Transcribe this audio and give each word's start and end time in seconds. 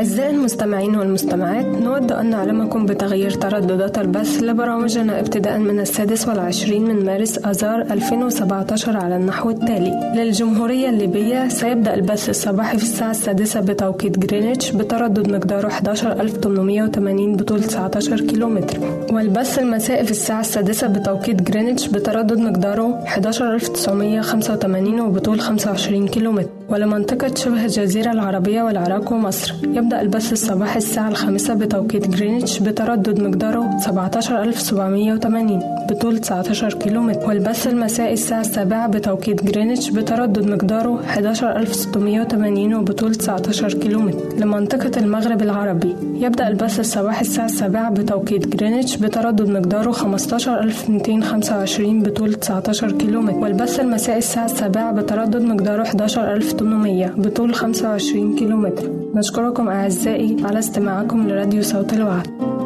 أعزائي 0.00 0.30
المستمعين 0.30 0.96
والمستمعات 0.96 1.64
نود 1.66 2.12
أن 2.12 2.30
نعلمكم 2.30 2.86
بتغيير 2.86 3.30
ترددات 3.30 3.98
البث 3.98 4.42
لبرامجنا 4.42 5.20
ابتداء 5.20 5.58
من 5.58 5.80
السادس 5.80 6.28
والعشرين 6.28 6.84
من 6.84 7.04
مارس 7.04 7.38
آذار 7.38 7.80
2017 7.80 8.96
على 8.96 9.16
النحو 9.16 9.50
التالي. 9.50 10.12
للجمهورية 10.16 10.88
الليبية 10.88 11.48
سيبدأ 11.48 11.94
البث 11.94 12.30
الصباحي 12.30 12.78
في 12.78 12.84
الساعة 12.84 13.10
السادسة 13.10 13.60
بتوقيت 13.60 14.18
جرينتش 14.18 14.70
بتردد 14.70 15.28
مقداره 15.30 15.66
11880 15.68 17.36
بطول 17.36 17.62
19 17.64 18.20
كيلومتر. 18.20 18.78
والبث 19.12 19.58
المسائي 19.58 20.04
في 20.04 20.10
الساعة 20.10 20.40
السادسة 20.40 20.86
بتوقيت 20.86 21.42
جرينتش 21.42 21.88
بتردد 21.88 22.38
مقداره 22.38 23.02
11985 23.06 25.00
وبطول 25.00 25.40
25 25.40 26.08
كيلومتر. 26.08 26.48
ولمنطقة 26.68 27.34
شبه 27.34 27.64
الجزيرة 27.64 28.12
العربية 28.12 28.62
والعراق 28.62 29.12
ومصر 29.12 29.54
يبدأ 29.64 29.89
البث 29.94 30.32
الصباحي 30.32 30.78
الساعة 30.78 31.08
الخامسة 31.08 31.54
بتوقيت 31.54 32.08
جرينتش 32.08 32.58
بتردد 32.58 33.20
مقداره 33.20 33.78
17780 33.78 35.60
بطول 35.90 36.18
19 36.18 36.74
كيلومتر. 36.74 37.28
والبث 37.28 37.66
المسائي 37.66 38.12
الساعة 38.12 38.40
السابعة 38.40 38.88
بتوقيت 38.88 39.44
جرينتش 39.44 39.90
بتردد 39.90 40.46
مقداره 40.50 41.00
11680 41.00 42.74
وبطول 42.74 43.14
19 43.14 43.74
كيلومتر. 43.74 44.18
لمنطقة 44.38 45.00
المغرب 45.00 45.42
العربي 45.42 45.96
يبدأ 46.14 46.48
البث 46.48 46.80
الصباحي 46.80 47.20
الساعة 47.20 47.46
السابعة 47.46 47.90
بتوقيت 47.90 48.56
جرينتش 48.56 48.96
بتردد 48.96 49.48
مقداره 49.48 49.90
15225 49.90 52.02
بطول 52.02 52.34
19 52.34 52.92
كيلومتر. 52.92 53.36
والبث 53.38 53.80
المسائي 53.80 54.18
الساعة 54.18 54.44
السابعة 54.44 54.92
بتردد 54.92 55.42
مقداره 55.42 55.82
11800 55.82 57.06
بطول 57.16 57.54
25 57.54 58.36
كيلومتر. 58.36 58.82
نشكركم 59.14 59.68
أعزائي 59.80 60.36
على 60.44 60.58
استماعكم 60.58 61.28
لراديو 61.28 61.62
صوت 61.62 61.92
الوعد. 61.92 62.59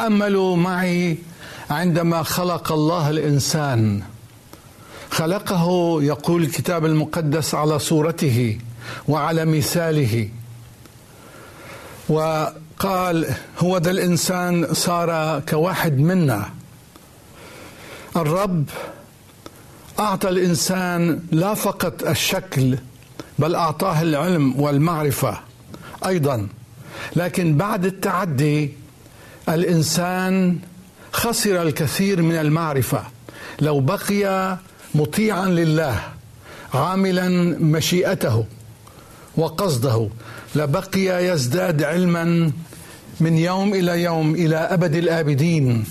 تاملوا 0.00 0.56
معي 0.56 1.18
عندما 1.70 2.22
خلق 2.22 2.72
الله 2.72 3.10
الإنسان. 3.10 4.02
خلقه 5.10 5.98
يقول 6.02 6.42
الكتاب 6.42 6.84
المقدس 6.84 7.54
على 7.54 7.78
صورته 7.78 8.58
وعلى 9.08 9.44
مثاله. 9.44 10.28
وقال 12.08 13.26
هو 13.58 13.78
ذا 13.78 13.90
الإنسان 13.90 14.74
صار 14.74 15.40
كواحد 15.40 15.98
منا. 15.98 16.48
الرب 18.16 18.64
أعطى 19.98 20.28
الإنسان 20.28 21.22
لا 21.32 21.54
فقط 21.54 22.02
الشكل 22.02 22.78
بل 23.38 23.54
أعطاه 23.54 24.02
العلم 24.02 24.60
والمعرفة 24.60 25.40
أيضا. 26.06 26.48
لكن 27.16 27.56
بعد 27.56 27.84
التعدي 27.84 28.79
الإنسان 29.50 30.58
خسر 31.12 31.62
الكثير 31.62 32.22
من 32.22 32.34
المعرفة. 32.34 33.02
لو 33.60 33.80
بقي 33.80 34.58
مطيعا 34.94 35.46
لله 35.46 36.00
عاملا 36.74 37.28
مشيئته 37.60 38.46
وقصده 39.36 40.08
لبقي 40.54 41.26
يزداد 41.26 41.82
علما 41.82 42.52
من 43.20 43.36
يوم 43.38 43.74
إلى 43.74 44.02
يوم 44.02 44.34
إلى 44.34 44.56
أبد 44.56 44.94
الآبدين. 44.94 45.84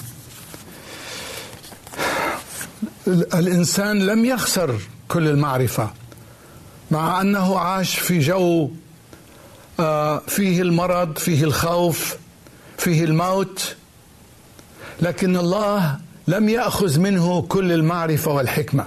الإنسان 3.08 4.00
لم 4.00 4.25
يخسر 4.25 4.80
كل 5.08 5.28
المعرفة 5.28 5.90
مع 6.92 7.22
أنه 7.22 7.59
عاش 7.59 8.00
في 8.00 8.19
جو 8.19 8.69
آه، 9.80 10.22
فيه 10.28 10.62
المرض 10.62 11.18
فيه 11.18 11.44
الخوف 11.44 12.18
فيه 12.79 13.03
الموت 13.03 13.75
لكن 15.01 15.38
الله 15.38 16.00
لم 16.28 16.50
يأخذ 16.50 17.00
منه 17.00 17.41
كل 17.41 17.72
المعرفة 17.72 18.31
والحكمة. 18.31 18.85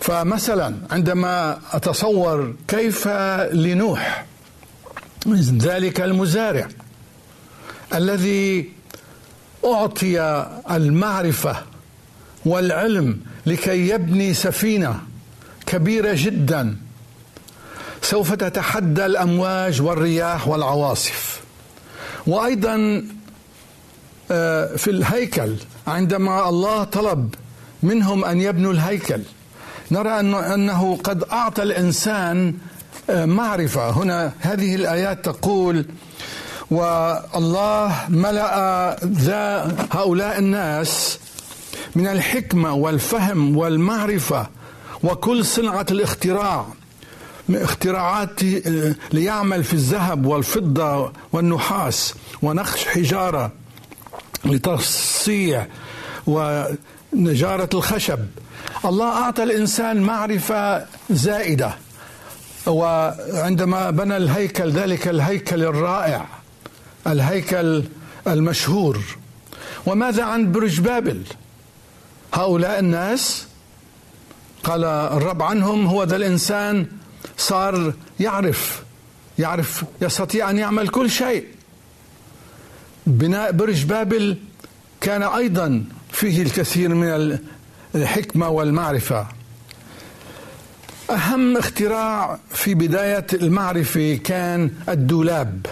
فمثلا 0.00 0.74
عندما 0.90 1.58
أتصور 1.72 2.54
كيف 2.68 3.08
لنوح 3.52 4.24
ذلك 5.58 6.00
المزارع 6.00 6.68
الذي 7.94 8.72
أعطي 9.64 10.20
المعرفة 10.70 11.56
والعلم 12.44 13.20
لكي 13.46 13.88
يبني 13.88 14.34
سفينة 14.34 15.00
كبيرة 15.66 16.12
جدا 16.14 16.76
سوف 18.02 18.32
تتحدى 18.32 19.06
الأمواج 19.06 19.82
والرياح 19.82 20.48
والعواصف. 20.48 21.45
وأيضا 22.26 23.04
آه، 24.30 24.76
في 24.76 24.90
الهيكل 24.90 25.54
عندما 25.86 26.48
الله 26.48 26.84
طلب 26.84 27.34
منهم 27.82 28.24
أن 28.24 28.40
يبنوا 28.40 28.72
الهيكل 28.72 29.20
نرى 29.90 30.20
أنه 30.54 30.98
قد 31.04 31.24
أعطى 31.24 31.62
الإنسان 31.62 32.54
آه، 33.10 33.24
معرفة. 33.24 33.90
هنا 33.90 34.32
هذه 34.40 34.74
الآيات 34.74 35.24
تقول 35.24 35.86
والله 36.70 37.94
ملأ 38.08 38.96
ذا 39.04 39.76
هؤلاء 39.92 40.38
الناس 40.38 41.18
من 41.96 42.06
الحكمة 42.06 42.74
والفهم 42.74 43.56
والمعرفة 43.56 44.46
وكل 45.02 45.44
صنعة 45.44 45.86
الاختراع. 45.90 46.66
اختراعات 47.50 48.42
ليعمل 49.12 49.64
في 49.64 49.72
الذهب 49.72 50.26
والفضة 50.26 51.12
والنحاس 51.32 52.14
ونقش 52.42 52.84
حجارة 52.84 53.52
لتصيع 54.44 55.66
ونجارة 56.26 57.68
الخشب. 57.74 58.18
الله 58.84 59.08
أعطى 59.08 59.42
الإنسان 59.42 60.02
معرفة 60.02 60.86
زائدة 61.10 61.74
وعندما 62.66 63.90
بنى 63.90 64.16
الهيكل 64.16 64.70
ذلك 64.70 65.08
الهيكل 65.08 65.62
الرائع 65.62 66.26
الهيكل 67.06 67.84
المشهور. 68.26 69.00
وماذا 69.86 70.24
عن 70.24 70.52
برج 70.52 70.80
بابل؟ 70.80 71.22
هؤلاء 72.34 72.78
الناس 72.78 73.46
قال 74.64 74.84
الرب 74.84 75.42
عنهم 75.42 75.86
هو 75.86 76.04
ذا 76.04 76.16
الإنسان 76.16 76.86
صار 77.36 77.92
يعرف 78.20 78.82
يعرف 79.38 79.84
يستطيع 80.02 80.50
أن 80.50 80.58
يعمل 80.58 80.88
كل 80.88 81.10
شيء. 81.10 81.46
بناء 83.06 83.52
برج 83.52 83.84
بابل 83.84 84.36
كان 85.00 85.22
أيضا 85.22 85.84
فيه 86.12 86.42
الكثير 86.42 86.94
من 86.94 87.38
الحكمة 87.94 88.48
والمعرفة. 88.48 89.26
أهم 91.10 91.56
اختراع 91.56 92.38
في 92.54 92.74
بداية 92.74 93.26
المعرفة 93.32 94.20
كان 94.24 94.70
الدولاب. 94.88 95.66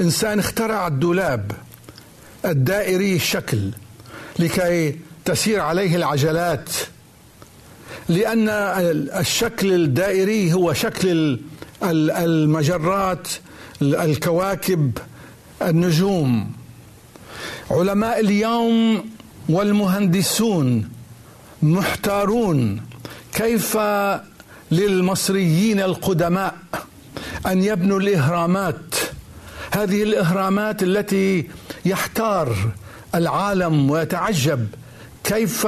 إنسان 0.00 0.38
اخترع 0.38 0.86
الدولاب 0.86 1.52
الدائري 2.44 3.16
الشكل 3.16 3.70
لكي 4.38 4.96
تسير 5.24 5.60
عليه 5.60 5.96
العجلات. 5.96 6.70
لأن 8.08 8.48
الشكل 9.18 9.72
الدائري 9.72 10.52
هو 10.52 10.72
شكل 10.72 11.40
المجرات 11.82 13.28
الكواكب 13.82 14.98
النجوم. 15.62 16.52
علماء 17.70 18.20
اليوم 18.20 19.04
والمهندسون 19.48 20.88
محتارون 21.62 22.80
كيف 23.32 23.78
للمصريين 24.70 25.80
القدماء 25.80 26.54
أن 27.46 27.62
يبنوا 27.62 28.00
الإهرامات. 28.00 28.94
هذه 29.70 30.02
الإهرامات 30.02 30.82
التي 30.82 31.48
يحتار 31.84 32.56
العالم 33.14 33.90
ويتعجب 33.90 34.66
كيف 35.24 35.66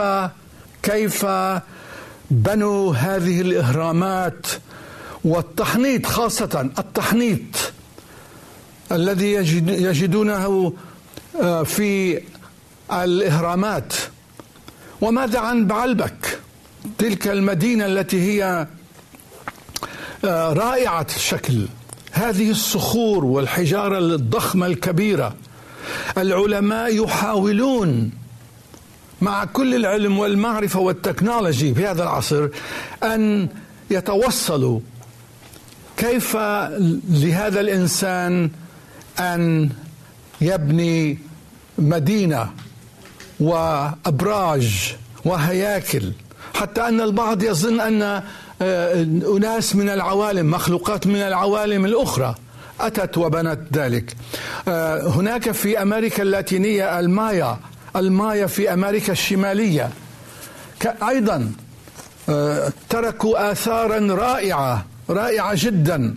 كيف 0.82 1.26
بنوا 2.30 2.94
هذه 2.94 3.40
الإهرامات 3.40 4.46
والتحنيط 5.24 6.06
خاصة 6.06 6.70
التحنيط 6.78 7.72
الذي 8.92 9.32
يجدونه 9.66 10.72
آه، 11.42 11.62
في 11.62 12.20
الإهرامات. 12.92 13.92
وماذا 15.00 15.38
عن 15.38 15.66
بعلبك؟ 15.66 16.38
تلك 16.98 17.28
المدينة 17.28 17.86
التي 17.86 18.20
هي 18.20 18.66
آه، 20.24 20.52
رائعة 20.52 21.06
الشكل. 21.16 21.66
هذه 22.12 22.50
الصخور 22.50 23.24
والحجارة 23.24 23.98
الضخمة 23.98 24.66
الكبيرة. 24.66 25.34
العلماء 26.18 27.04
يحاولون 27.04 28.10
مع 29.20 29.44
كل 29.44 29.74
العلم 29.74 30.18
والمعرفة 30.18 30.80
والتكنولوجي 30.80 31.74
في 31.74 31.86
هذا 31.86 32.02
العصر 32.02 32.48
أن 33.02 33.48
يتوصلوا 33.90 34.80
كيف 35.96 36.36
لهذا 37.10 37.60
الإنسان 37.60 38.50
أن 39.18 39.70
يبني 40.40 41.18
مدينة 41.78 42.50
وأبراج 43.40 44.96
وهياكل 45.24 46.12
حتى 46.54 46.80
أن 46.80 47.00
البعض 47.00 47.42
يظن 47.42 47.80
أن 47.80 48.22
آه، 48.62 49.02
أناس 49.36 49.76
من 49.76 49.88
العوالم 49.88 50.50
مخلوقات 50.50 51.06
من 51.06 51.16
العوالم 51.16 51.84
الأخرى 51.84 52.34
أتت 52.80 53.18
وبنت 53.18 53.58
ذلك. 53.72 54.16
آه، 54.68 55.08
هناك 55.08 55.50
في 55.50 55.82
أمريكا 55.82 56.22
اللاتينية 56.22 57.00
المايا 57.00 57.58
المايا 57.96 58.46
في 58.46 58.72
أمريكا 58.72 59.12
الشمالية. 59.12 59.90
أيضا 61.08 61.52
آه، 62.28 62.72
تركوا 62.88 63.52
اثارا 63.52 64.14
رائعة 64.14 64.86
رائعة 65.10 65.52
جدا. 65.54 66.16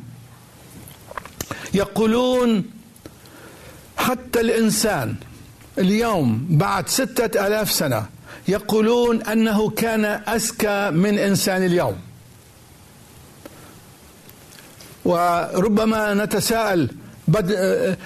يقولون 1.73 2.63
حتى 3.97 4.41
الإنسان 4.41 5.15
اليوم 5.77 6.47
بعد 6.49 6.89
ستة 6.89 7.47
ألاف 7.47 7.71
سنة 7.71 8.05
يقولون 8.47 9.21
أنه 9.21 9.69
كان 9.69 10.05
أذكى 10.05 10.89
من 10.91 11.17
إنسان 11.17 11.63
اليوم. 11.65 11.95
وربما 15.05 16.13
نتساءل 16.13 16.89
بد... 17.27 17.51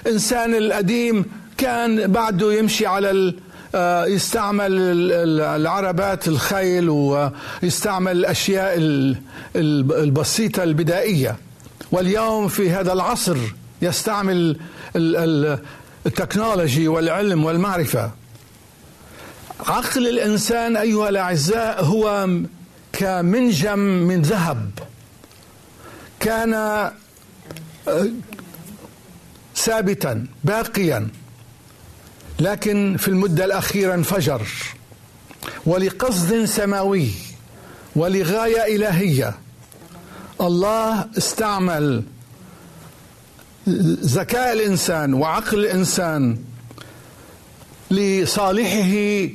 إنسان 0.06 0.54
القديم 0.54 1.24
كان 1.56 2.12
بعده 2.12 2.52
يمشي 2.52 2.86
على 2.86 3.10
آه، 3.10 3.34
يستعمل 4.06 4.72
العربات 5.40 6.28
الخيل 6.28 6.88
ويستعمل 6.88 8.12
الأشياء 8.12 8.74
البسيطة 9.56 10.62
البدائية. 10.62 11.36
واليوم 11.92 12.48
في 12.48 12.70
هذا 12.70 12.92
العصر 12.92 13.36
يستعمل 13.82 14.60
التكنولوجي 16.06 16.88
والعلم 16.88 17.44
والمعرفة. 17.44 18.10
عقل 19.60 20.08
الإنسان 20.08 20.76
أيها 20.76 21.08
الأعزاء 21.08 21.84
هو 21.84 22.28
كمنجم 22.92 23.78
من 23.78 24.22
ذهب. 24.22 24.70
كان 26.20 26.54
آه، 26.54 26.92
ثابتا 29.56 30.26
باقيا. 30.44 31.08
لكن 32.40 32.96
في 32.98 33.08
المدة 33.08 33.44
الأخيرة 33.44 33.94
انفجر. 33.94 34.42
ولقصد 35.66 36.44
سماوي 36.44 37.10
ولغاية 37.96 38.76
إلهية 38.76 39.34
الله 40.40 41.08
استعمل 41.18 42.02
ذكاء 44.00 44.52
الإنسان 44.52 45.14
وعقل 45.14 45.58
الإنسان 45.58 46.38
لصالحه 47.90 49.28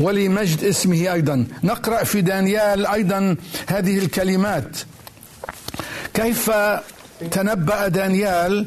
ولمجد 0.00 0.64
اسمه 0.64 1.12
أيضا. 1.12 1.46
نقرأ 1.64 2.04
في 2.04 2.20
دانيال 2.20 2.86
أيضا 2.86 3.36
هذه 3.66 3.98
الكلمات. 3.98 4.78
كيف 6.14 6.50
تنبأ 7.30 7.88
دانيال 7.88 8.66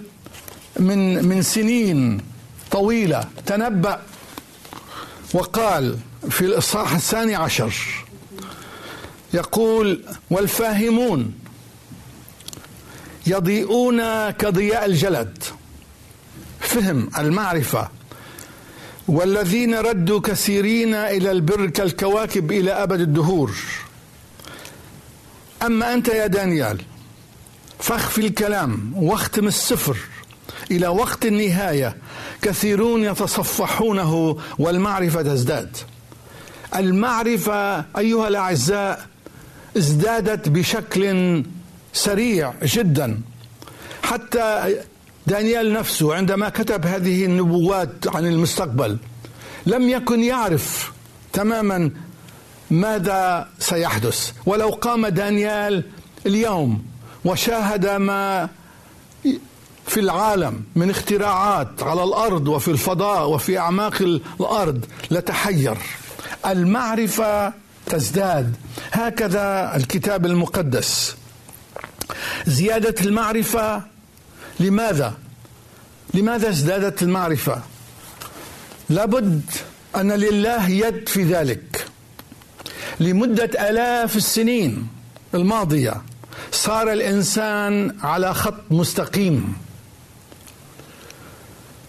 من 0.79 1.25
من 1.25 1.41
سنين؟ 1.41 2.28
طويلة. 2.71 3.25
تنبأ 3.45 4.01
وقال 5.33 5.97
في 6.29 6.41
الإصحاح 6.41 6.93
الثاني 6.93 7.35
عشر 7.35 7.73
يقول 9.33 10.05
والفاهمون 10.29 11.33
يضيئون 13.27 14.29
كضياء 14.29 14.85
الجلد. 14.85 15.43
فهم 16.59 17.09
المعرفة. 17.17 17.89
والذين 19.07 19.75
ردوا 19.75 20.19
كثيرين 20.19 20.93
إلى 20.93 21.31
البر 21.31 21.65
كالكواكب 21.65 22.51
إلى 22.51 22.71
أبد 22.71 22.99
الدهور. 22.99 23.51
أما 25.65 25.93
أنت 25.93 26.07
يا 26.07 26.27
دانيال 26.27 26.81
فاخفي 27.79 28.21
الكلام 28.21 28.93
واختم 28.95 29.47
السفر 29.47 29.97
إلى 30.71 30.87
وقت 30.87 31.25
النهاية 31.25 31.97
كثيرون 32.41 33.03
يتصفحونه 33.03 34.37
والمعرفة 34.59 35.21
تزداد. 35.21 35.77
المعرفة 36.75 37.85
أيها 37.97 38.27
الأعزاء 38.27 39.05
ازدادت 39.77 40.49
بشكل 40.49 41.43
سريع 41.93 42.53
جدا. 42.63 43.21
حتى 44.03 44.75
دانيال 45.27 45.73
نفسه 45.73 46.15
عندما 46.15 46.49
كتب 46.49 46.85
هذه 46.85 47.25
النبوات 47.25 48.07
عن 48.07 48.25
المستقبل 48.25 48.97
لم 49.65 49.89
يكن 49.89 50.23
يعرف 50.23 50.91
تماما 51.33 51.91
ماذا 52.71 53.47
سيحدث. 53.59 54.31
ولو 54.45 54.69
قام 54.69 55.07
دانيال 55.07 55.83
اليوم 56.25 56.85
وشاهد 57.25 57.87
ما 57.87 58.49
في 59.89 59.99
العالم 59.99 60.63
من 60.75 60.89
اختراعات 60.89 61.83
على 61.83 62.03
الأرض 62.03 62.47
وفي 62.47 62.71
الفضاء 62.71 63.29
وفي 63.29 63.57
أعماق 63.57 64.01
الأرض 64.39 64.85
لتحير. 65.11 65.77
المعرفة 66.45 67.53
تزداد. 67.85 68.55
هكذا 68.91 69.75
الكتاب 69.75 70.25
المقدس. 70.25 71.15
زيادة 72.47 72.95
المعرفة 73.01 73.83
لماذا؟ 74.59 75.13
لماذا 76.13 76.49
ازدادت 76.49 77.03
المعرفة؟ 77.03 77.61
لابد 78.89 79.41
أن 79.95 80.11
لله 80.11 80.69
يد 80.69 81.09
في 81.09 81.23
ذلك. 81.23 81.85
لمدة 82.99 83.69
آلاف 83.69 84.15
السنين 84.15 84.87
الماضية 85.33 86.01
صار 86.51 86.91
الإنسان 86.91 87.95
على 88.01 88.33
خط 88.33 88.71
مستقيم. 88.71 89.68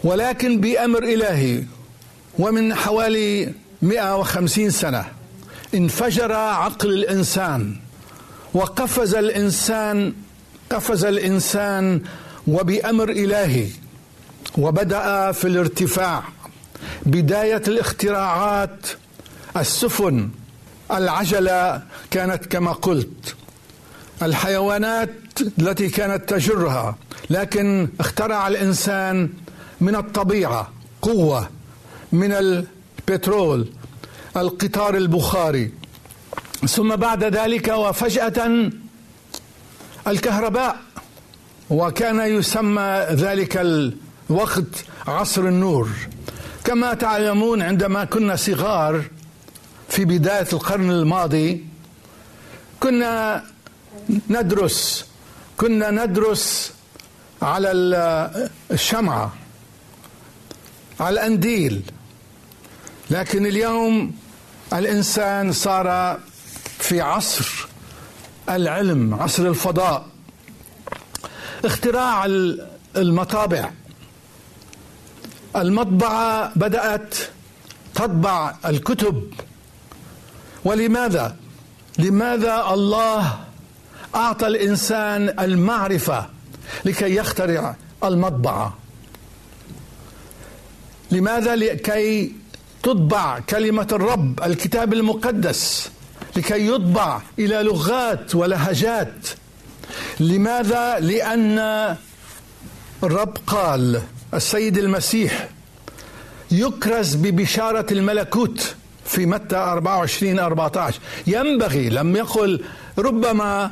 ولكن 0.04 0.61
بأمر 0.61 1.02
إلهي 1.04 1.64
ومن 2.38 2.75
حوالي 2.75 3.52
150 3.83 4.71
سنة 4.71 5.04
انفجر 5.75 6.33
عقل 6.33 6.88
الإنسان 6.90 7.76
وقفز 8.54 9.14
الإنسان 9.14 10.12
قفز 10.71 11.04
الإنسان 11.04 12.02
وبأمر 12.47 13.11
إلهي 13.11 13.66
وبدأ 14.59 15.33
في 15.33 15.45
الارتفاع 15.49 16.23
بداية 17.07 17.62
الاختراعات 17.69 18.87
السفن 19.57 20.30
العجلة 20.90 21.83
كانت 22.11 22.47
كما 22.47 22.73
قلت 22.73 23.35
الحيوانات 24.23 25.11
التي 25.59 25.88
كانت 25.88 26.28
تجرها 26.35 26.97
لكن 27.30 27.88
اخترع 28.00 28.49
الإنسان 28.49 29.30
من 29.81 29.97
الطبيعة 29.97 30.73
قوة 31.03 31.49
من 32.13 32.33
البترول 32.33 33.69
القطار 34.37 34.97
البخاري. 34.97 35.73
ثم 36.69 36.97
بعد 36.97 37.25
ذلك 37.25 37.69
وفجأة 37.69 38.71
الكهرباء 40.07 40.77
وكان 41.71 42.21
يسمى 42.21 43.07
ذلك 43.11 43.57
الوقت 44.31 44.85
عصر 45.07 45.43
النور. 45.43 45.89
كما 46.65 46.95
تعلمون 46.95 47.63
عندما 47.63 48.05
كنا 48.05 48.37
صغار 48.37 49.05
في 49.89 50.05
بداية 50.05 50.47
القرن 50.53 50.91
الماضي 50.91 51.65
كنا 52.81 53.45
ندرس 54.31 55.07
كنا 55.57 55.91
ندرس 55.91 56.73
على 57.43 57.71
الشمعة. 58.71 59.35
على 61.00 61.14
الأنديل. 61.14 61.83
لكن 63.11 63.47
اليوم 63.47 64.14
الإنسان 64.73 65.52
صار 65.52 66.19
في 66.78 67.00
عصر 67.00 67.66
العلم 68.49 69.14
عصر 69.14 69.47
الفضاء. 69.47 70.07
اختراع 71.64 72.25
المطابع. 72.97 73.71
المطبعة 75.57 76.52
بدأت 76.57 77.14
تطبع 77.95 78.54
الكتب. 78.66 79.33
ولماذا؟ 80.64 81.37
لماذا 81.99 82.66
الله 82.71 83.38
أعطى 84.14 84.47
الإنسان 84.47 85.35
المعرفة 85.40 86.26
لكي 86.85 87.16
يخترع 87.16 87.76
المطبعة؟ 88.04 88.80
لماذا 91.11 91.57
لكي 91.57 92.33
تطبع 92.83 93.38
كلمة 93.38 93.88
الرب 93.93 94.40
الكتاب 94.43 94.93
المقدس؟ 94.93 95.90
لكي 96.37 96.67
يطبع 96.69 97.21
إلى 97.38 97.62
لغات 97.62 98.35
ولهجات. 98.35 99.29
لماذا؟ 100.21 100.99
لأن 101.00 101.59
الرب 103.02 103.37
قال 103.47 104.02
السيد 104.35 104.79
المسيح 104.79 105.49
يكرز 106.50 107.14
ببشارة 107.14 107.87
الملكوت 107.93 108.75
في 109.05 109.26
متى 109.26 109.57
24 109.57 110.38
14 110.38 111.00
ينبغي 111.26 111.88
لم 111.88 112.17
يقل 112.17 112.64
ربما 112.99 113.71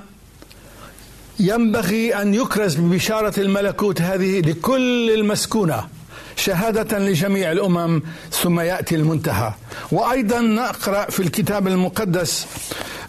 ينبغي 1.41 2.15
أن 2.23 2.35
يكرز 2.35 2.75
ببشارة 2.75 3.41
الملكوت 3.41 4.01
هذه 4.01 4.41
لكل 4.41 5.11
المسكونة. 5.11 5.89
شهادة 6.39 6.99
لجميع 6.99 7.53
الأمم 7.53 8.03
ثم 8.31 8.61
يأتي 8.61 8.95
المنتهى. 8.95 9.53
وأيضا 9.93 10.41
نقرأ 10.41 11.11
في 11.11 11.21
الكتاب 11.21 11.69
المقدس 11.69 12.47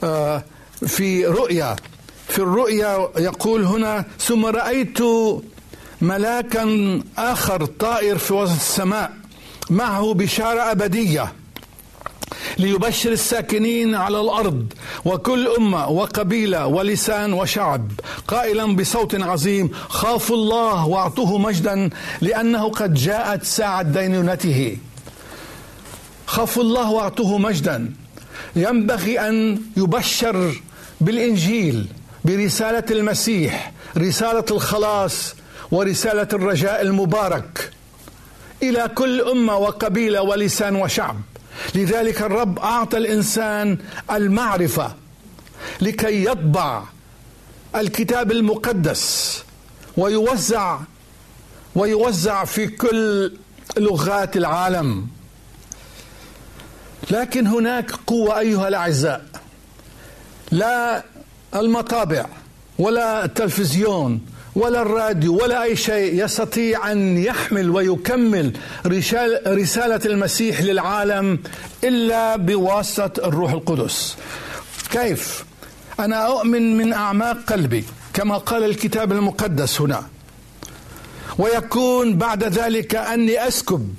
آه، 0.04 0.44
في 0.88 1.26
رؤيا. 1.26 1.76
في 2.28 2.40
الرؤيا 2.40 3.10
يقول 3.18 3.64
هنا 3.64 4.06
ثم 4.20 4.46
رأيت 4.46 5.00
ملاكا 6.02 6.66
آخر 7.18 7.66
طائر 7.66 8.18
في 8.18 8.34
وسط 8.34 8.56
السماء 8.56 9.12
معه 9.70 10.14
بشارة 10.14 10.72
أبدية. 10.72 11.34
ليبشر 12.58 13.12
الساكنين 13.12 13.96
على 13.96 14.22
الأرض 14.22 14.74
وكل 15.06 15.48
أمة 15.48 15.88
وقبيلة 15.88 16.68
ولسان 16.68 17.34
وشعب. 17.34 17.92
قائلا 18.28 18.76
بصوت 18.76 19.22
عظيم 19.22 19.72
خافوا 19.90 20.36
الله 20.36 20.88
واعطوه 20.88 21.38
مجدا 21.38 21.90
لأنه 22.22 22.70
قد 22.70 22.94
جاءت 22.94 23.44
ساعة 23.44 23.82
دينونته. 23.82 24.78
خافوا 26.26 26.64
الله 26.64 26.92
واعطوه 26.92 27.38
مجدا. 27.38 27.94
ينبغي 28.56 29.20
أن 29.20 29.62
يبشر 29.78 30.62
بالإنجيل 31.02 31.88
برسالة 32.26 32.84
المسيح 32.92 33.72
رسالة 33.98 34.46
الخلاص 34.52 35.36
ورسالة 35.72 36.28
الرجاء 36.34 36.82
المبارك 36.82 37.72
إلى 38.64 38.92
كل 38.96 39.22
أمة 39.22 39.58
وقبيلة 39.58 40.22
ولسان 40.22 40.76
وشعب. 40.76 41.22
لذلك 41.76 42.22
الرب 42.22 42.60
أعطى 42.60 42.98
الإنسان 42.98 43.78
المعرفة 44.12 44.96
لكي 45.82 46.26
يطبع 46.26 46.84
الكتاب 47.76 48.32
المقدس 48.32 49.44
ويوزع 49.98 50.80
ويوزع 51.76 52.46
في 52.46 52.68
كل 52.68 53.32
لغات 53.78 54.38
العالم. 54.38 55.08
لكن 57.12 57.48
هناك 57.48 57.92
قوة 57.92 58.40
أيها 58.40 58.68
الأعزاء 58.68 59.26
لا 60.52 61.04
المطابع 61.56 62.26
ولا 62.80 63.26
التلفزيون 63.26 64.22
ولا 64.56 64.82
الراديو 64.82 65.44
ولا 65.44 65.64
أي 65.64 65.76
شيء 65.76 66.26
يستطيع 66.26 66.92
أن 66.92 67.18
يحمل 67.18 67.70
ويكمل 67.70 68.54
رسالة 69.48 70.02
المسيح 70.06 70.62
للعالم 70.62 71.40
إلا 71.84 72.36
بواسطة 72.36 73.28
الروح 73.28 73.52
القدس. 73.52 74.16
كيف؟ 74.92 75.46
أنا 76.00 76.28
أؤمن 76.28 76.78
من 76.78 76.94
أعماق 76.94 77.38
قلبي 77.48 77.84
كما 78.14 78.38
قال 78.38 78.64
الكتاب 78.64 79.12
المقدس 79.12 79.82
هنا. 79.82 80.04
ويكون 81.38 82.18
بعد 82.18 82.44
ذلك 82.44 82.96
أني 82.96 83.48
أسكب. 83.48 83.94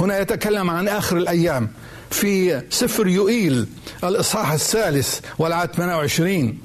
هنا 0.00 0.18
يتكلم 0.18 0.70
عن 0.70 0.88
آخر 0.88 1.16
الأيام 1.16 1.70
في 2.10 2.62
سفر 2.70 3.06
يوئيل 3.06 3.66
الإصحاح 4.04 4.52
الثالث 4.52 5.20
والعدد 5.38 5.74
28 5.74 6.58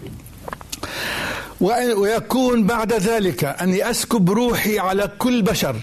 ويكون 1.64 2.64
بعد 2.64 2.94
ذلك 2.94 3.44
أني 3.44 3.90
أسكب 3.90 4.32
روحي 4.32 4.80
على 4.80 5.10
كل 5.20 5.42
بشر 5.42 5.76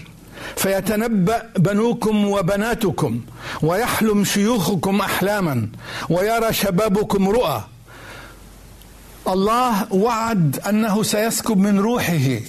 فيتنبأ 0.55 1.49
بنوكم 1.57 2.25
وبناتكم 2.25 3.21
ويحلم 3.61 4.23
شيوخكم 4.23 4.99
أحلاما 5.01 5.67
ويرى 6.09 6.53
شبابكم 6.53 7.29
رؤى. 7.29 7.63
الله 9.27 9.93
وعد 9.93 10.59
أنه 10.69 11.03
سيسكب 11.03 11.57
من 11.57 11.79
روحه 11.79 12.39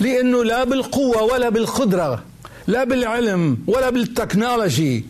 لأنه 0.00 0.44
لا 0.44 0.64
بالقوة 0.64 1.22
ولا 1.22 1.48
بالقدرة 1.48 2.22
لا 2.66 2.84
بالعلم 2.84 3.58
ولا 3.66 3.90
بالتكنولوجي 3.90 5.04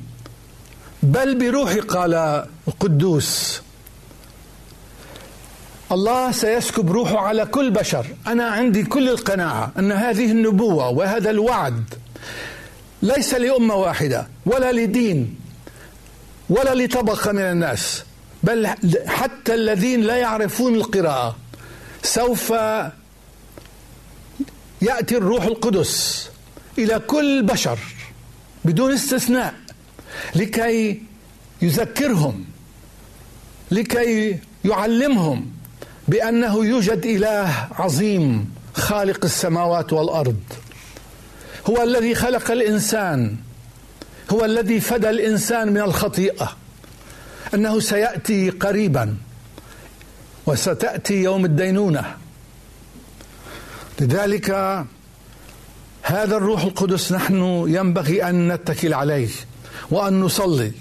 بل 1.02 1.34
بروحي 1.34 1.80
قال 1.80 2.44
القدوس. 2.68 3.62
الله 5.92 6.32
سيسكب 6.32 6.92
روحه 6.92 7.18
على 7.18 7.46
كل 7.46 7.70
بشر. 7.70 8.06
أنا 8.26 8.44
عندي 8.44 8.82
كل 8.82 9.08
القناعة 9.08 9.72
أن 9.78 9.92
هذه 9.92 10.30
النبوة 10.30 10.88
وهذا 10.88 11.30
الوعد 11.30 11.84
ليس 13.02 13.34
لأمة 13.34 13.74
واحدة 13.74 14.28
ولا 14.46 14.72
لدين 14.72 15.36
ولا 16.50 16.74
لطبقة 16.74 17.32
من 17.32 17.40
الناس 17.42 18.04
بل 18.42 18.66
حتى 19.06 19.54
الذين 19.54 20.00
لا 20.00 20.16
يعرفون 20.16 20.74
القراءة 20.74 21.36
سوف 22.02 22.50
يأتي 24.82 25.16
الروح 25.16 25.44
القدس 25.44 26.28
إلى 26.78 26.98
كل 26.98 27.42
بشر 27.42 27.78
بدون 28.64 28.92
استثناء 28.92 29.54
لكي 30.34 31.02
يذكرهم 31.62 32.44
لكي 33.70 34.38
يعلمهم. 34.64 35.57
بأنه 36.08 36.64
يوجد 36.64 37.06
إله 37.06 37.68
عظيم 37.78 38.54
خالق 38.74 39.24
السماوات 39.24 39.92
والأرض. 39.92 40.40
هو 41.66 41.82
الذي 41.82 42.14
خلق 42.14 42.50
الإنسان. 42.50 43.36
هو 44.30 44.44
الذي 44.44 44.80
فدى 44.80 45.10
الإنسان 45.10 45.72
من 45.72 45.80
الخطيئة. 45.80 46.56
أنه 47.54 47.80
سيأتي 47.80 48.50
قريبا 48.50 49.16
وستأتي 50.46 51.14
يوم 51.14 51.44
الدينونة. 51.44 52.16
لذلك 54.00 54.50
هذا 56.02 56.36
الروح 56.36 56.62
القدس 56.64 57.12
نحن 57.12 57.64
ينبغي 57.68 58.28
أن 58.28 58.52
نتكل 58.52 58.94
عليه 58.94 59.28
وأن 59.90 60.20
نصلي. 60.20 60.72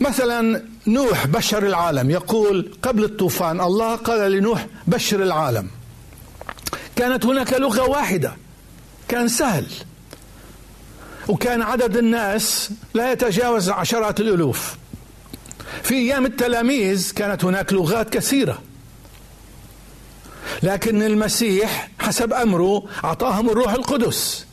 مثلا 0.00 0.64
نوح 0.86 1.26
بشر 1.26 1.66
العالم. 1.66 2.10
يقول 2.10 2.72
قبل 2.82 3.04
الطوفان 3.04 3.60
الله 3.60 3.96
قال 3.96 4.32
لنوح 4.32 4.66
بشر 4.86 5.22
العالم. 5.22 5.68
كانت 6.96 7.26
هناك 7.26 7.52
لغة 7.52 7.82
واحدة. 7.82 8.36
كان 9.08 9.28
سهل. 9.28 9.66
وكان 11.28 11.62
عدد 11.62 11.96
الناس 11.96 12.70
لا 12.94 13.12
يتجاوز 13.12 13.70
عشرات 13.70 14.20
الألوف. 14.20 14.76
في 15.82 15.94
أيام 15.94 16.26
التلاميذ 16.26 17.12
كانت 17.12 17.44
هناك 17.44 17.72
لغات 17.72 18.10
كثيرة. 18.10 18.62
لكن 20.62 21.02
المسيح 21.02 21.90
حسب 21.98 22.32
أمره 22.32 22.82
أعطاهم 23.04 23.50
الروح 23.50 23.72
القدس. 23.72 24.46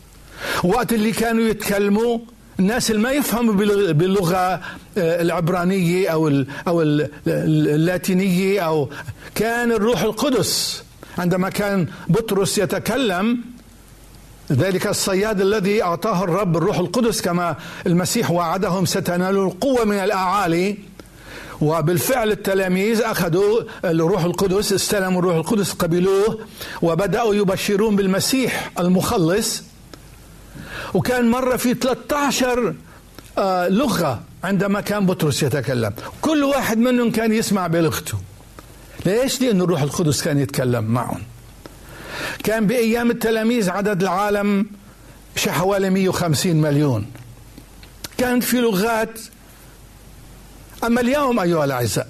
وقت 0.63 0.93
اللي 0.93 1.11
كانوا 1.11 1.43
يتكلموا 1.43 2.19
الناس 2.59 2.91
اللي 2.91 3.01
ما 3.01 3.11
يفهموا 3.11 3.53
باللغة 3.93 4.35
آه، 4.35 4.61
العبرانية 4.97 6.09
أو 6.09 6.43
أو 6.67 6.81
اللاتينية 7.27 8.59
أو 8.61 8.89
كان 9.35 9.71
الروح 9.71 10.01
القدس. 10.01 10.83
عندما 11.17 11.49
كان 11.49 11.87
بطرس 12.07 12.57
يتكلم 12.57 13.39
ذلك 14.51 14.87
الصياد 14.87 15.41
الذي 15.41 15.83
أعطاه 15.83 16.23
الرب 16.23 16.57
الروح 16.57 16.79
القدس 16.79 17.21
كما 17.21 17.55
المسيح 17.87 18.31
وعدهم 18.31 18.85
ستنالوا 18.85 19.47
القوة 19.47 19.85
من 19.85 19.95
الأعالي. 19.95 20.77
وبالفعل 21.61 22.31
التلاميذ 22.31 23.01
أخذوا 23.01 23.61
الروح 23.85 24.23
القدس 24.23 24.73
استلموا 24.73 25.19
الروح 25.19 25.35
القدس 25.35 25.73
قبلوه 25.73 26.39
وبدأوا 26.81 27.35
يبشرون 27.35 27.95
بالمسيح 27.95 28.71
المخلص. 28.79 29.63
وكان 30.93 31.31
مرة 31.31 31.57
في 31.57 31.73
13 31.73 32.75
آه، 33.37 33.67
لغة 33.67 34.21
عندما 34.43 34.81
كان 34.81 35.05
بطرس 35.05 35.43
يتكلم. 35.43 35.93
كل 36.21 36.43
واحد 36.43 36.77
منهم 36.77 37.11
كان 37.11 37.33
يسمع 37.33 37.67
بلغته. 37.67 38.17
ليش؟ 39.05 39.41
لأن 39.41 39.61
الروح 39.61 39.81
القدس 39.81 40.21
كان 40.23 40.39
يتكلم 40.39 40.83
معهم. 40.83 41.21
كان 42.43 42.67
بأيام 42.67 43.11
التلاميذ 43.11 43.69
عدد 43.69 44.01
العالم 44.01 44.65
حوالي 45.47 45.89
150 45.89 46.61
مليون. 46.61 47.05
كانت 48.17 48.43
في 48.43 48.57
لغات. 48.57 49.19
أما 50.83 51.01
اليوم 51.01 51.39
أيها 51.39 51.65
الأعزاء 51.65 52.07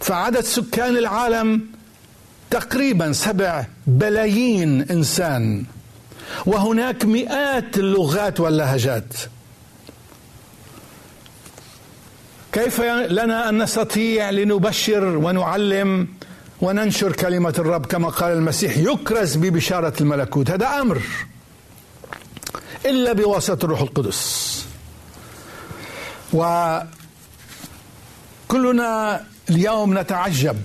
فعدد 0.00 0.40
سكان 0.40 0.96
العالم 0.96 1.60
تقريبا 2.50 3.12
سبع 3.12 3.66
بلايين 3.86 4.82
إنسان. 4.82 5.64
وهناك 6.46 7.04
مئات 7.04 7.78
اللغات 7.78 8.40
واللهجات. 8.40 9.14
كيف 12.52 12.80
لنا 12.80 13.48
أن 13.48 13.62
نستطيع 13.62 14.30
لنبشر 14.30 15.04
ونعلم 15.04 16.08
وننشر 16.60 17.12
كلمة 17.12 17.54
الرب 17.58 17.86
كما 17.86 18.08
قال 18.08 18.32
المسيح 18.32 18.76
يكرز 18.76 19.36
ببشارة 19.36 19.92
الملكوت. 20.00 20.50
هذا 20.50 20.66
أمر. 20.66 21.02
إلا 22.86 23.12
بواسطة 23.12 23.64
الروح 23.64 23.80
القدس. 23.80 24.64
وكلنا 28.48 29.24
اليوم 29.50 29.98
نتعجب 29.98 30.62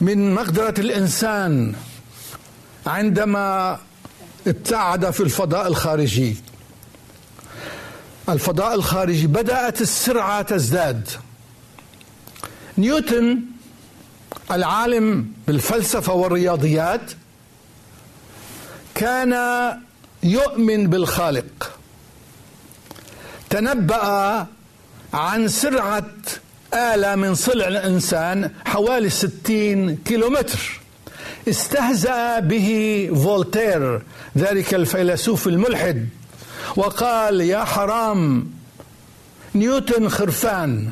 من 0.00 0.34
مقدرة 0.34 0.74
الإنسان 0.78 1.74
عندما 2.86 3.78
ابتعد 4.48 5.10
في 5.10 5.20
الفضاء 5.20 5.68
الخارجي. 5.68 6.36
الفضاء 8.28 8.74
الخارجي 8.74 9.26
بدأت 9.26 9.80
السرعة 9.80 10.42
تزداد. 10.42 11.08
نيوتن 12.78 13.40
العالم 14.50 15.32
بالفلسفة 15.46 16.12
والرياضيات 16.12 17.12
كان 18.94 19.34
يؤمن 20.22 20.86
بالخالق. 20.90 21.78
تنبأ 23.50 24.46
عن 25.12 25.48
سرعة 25.48 26.12
آلة 26.74 27.14
من 27.14 27.34
صلع 27.34 27.68
الإنسان 27.68 28.50
حوالي 28.66 29.10
ستين 29.10 29.96
كيلومتر. 29.96 30.80
استهزأ 31.50 32.38
به 32.40 33.10
فولتير 33.14 34.02
ذلك 34.38 34.74
الفيلسوف 34.74 35.48
الملحد 35.48 36.08
وقال 36.76 37.40
يا 37.40 37.64
حرام 37.64 38.50
نيوتن 39.54 40.08
خرفان 40.08 40.90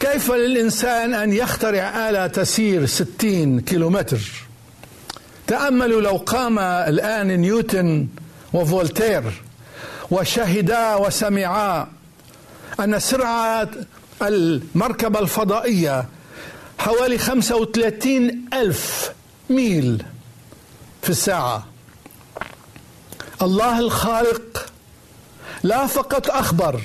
كيف 0.00 0.32
للإنسان 0.32 1.14
أن 1.14 1.32
يخترع 1.32 2.08
آلة 2.10 2.26
تسير 2.26 2.86
ستين 2.86 3.60
كيلومتر؟ 3.60 4.20
تأملوا 5.46 6.00
لو 6.00 6.16
قام 6.16 6.58
الآن 6.58 7.40
نيوتن 7.40 8.06
وفولتير 8.52 9.22
وشهدا 10.10 10.94
وسمعا 10.94 11.86
أن 12.80 12.98
سرعة 12.98 13.68
المركبة 14.22 15.20
الفضائية 15.20 16.04
حوالي 16.78 17.18
35 17.18 18.48
ألف 18.52 19.12
ميل 19.50 20.04
في 21.02 21.10
الساعة. 21.10 21.66
الله 23.42 23.78
الخالق 23.78 24.66
لا 25.62 25.86
فقط 25.86 26.30
أخبر 26.30 26.80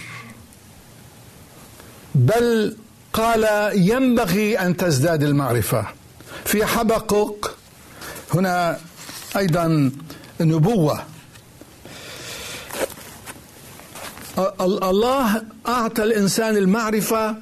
بل 2.16 2.78
قال 3.14 3.72
ينبغي 3.90 4.60
أن 4.60 4.78
تزداد 4.78 5.24
المعرفة. 5.24 5.88
في 6.46 6.66
حبقق 6.66 7.58
هنا 8.34 8.80
أيضا 9.38 9.92
نبوة. 10.42 11.04
الله 14.60 15.44
أعطى 15.68 16.04
الإنسان 16.04 16.58
المعرفة 16.58 17.36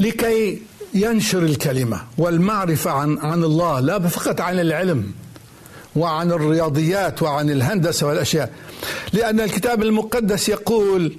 لكي 0.00 0.62
ينشر 1.02 1.42
الكلمة 1.42 2.00
والمعرفة 2.18 2.90
عن 2.90 3.18
عن 3.18 3.44
الله 3.44 3.80
لا 3.80 4.08
فقط 4.08 4.40
عن 4.40 4.60
العلم 4.60 5.12
وعن 5.96 6.32
الرياضيات 6.32 7.22
وعن 7.22 7.50
الهندسة 7.50 8.06
والأشياء. 8.06 8.52
لأن 9.12 9.40
الكتاب 9.40 9.82
المقدس 9.82 10.48
يقول 10.48 11.16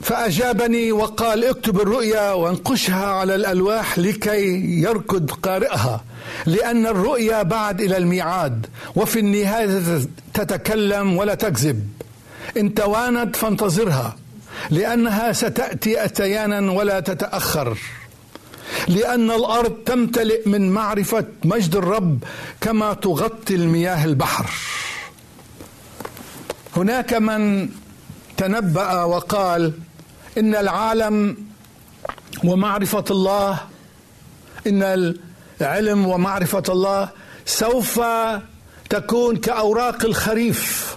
فأجابني 0.00 0.92
وقال 0.92 1.44
اكتب 1.44 1.80
الرؤيا 1.80 2.32
وانقشها 2.32 3.06
على 3.06 3.34
الألواح 3.34 3.98
لكي 3.98 4.42
يركض 4.82 5.30
قارئها 5.30 6.04
لأن 6.46 6.86
الرؤيا 6.86 7.42
بعد 7.42 7.80
إلى 7.80 7.96
الميعاد 7.96 8.66
وفي 8.96 9.18
النهاية 9.18 10.00
تتكلم 10.34 11.16
ولا 11.16 11.34
تكذب. 11.34 11.88
إن 12.56 12.74
توانت 12.74 13.36
فانتظرها. 13.36 14.16
لأنها 14.70 15.32
ستأتي 15.32 16.04
أتيانا 16.04 16.72
ولا 16.72 17.00
تتأخر. 17.00 17.78
لأن 18.88 19.30
الأرض 19.30 19.72
تمتلئ 19.86 20.48
من 20.48 20.70
معرفة 20.70 21.24
مجد 21.44 21.76
الرب 21.76 22.24
كما 22.60 22.94
تغطي 22.94 23.54
المياه 23.54 24.04
البحر. 24.04 24.50
هناك 26.76 27.14
من 27.14 27.68
تنبأ 28.36 29.02
وقال 29.04 29.72
إن 30.38 30.54
العالم 30.54 31.36
ومعرفة 32.44 33.04
الله 33.10 33.60
إن 34.66 35.14
العلم 35.60 36.06
ومعرفة 36.06 36.62
الله 36.68 37.08
سوف 37.46 38.00
تكون 38.90 39.36
كأوراق 39.36 40.04
الخريف. 40.04 40.96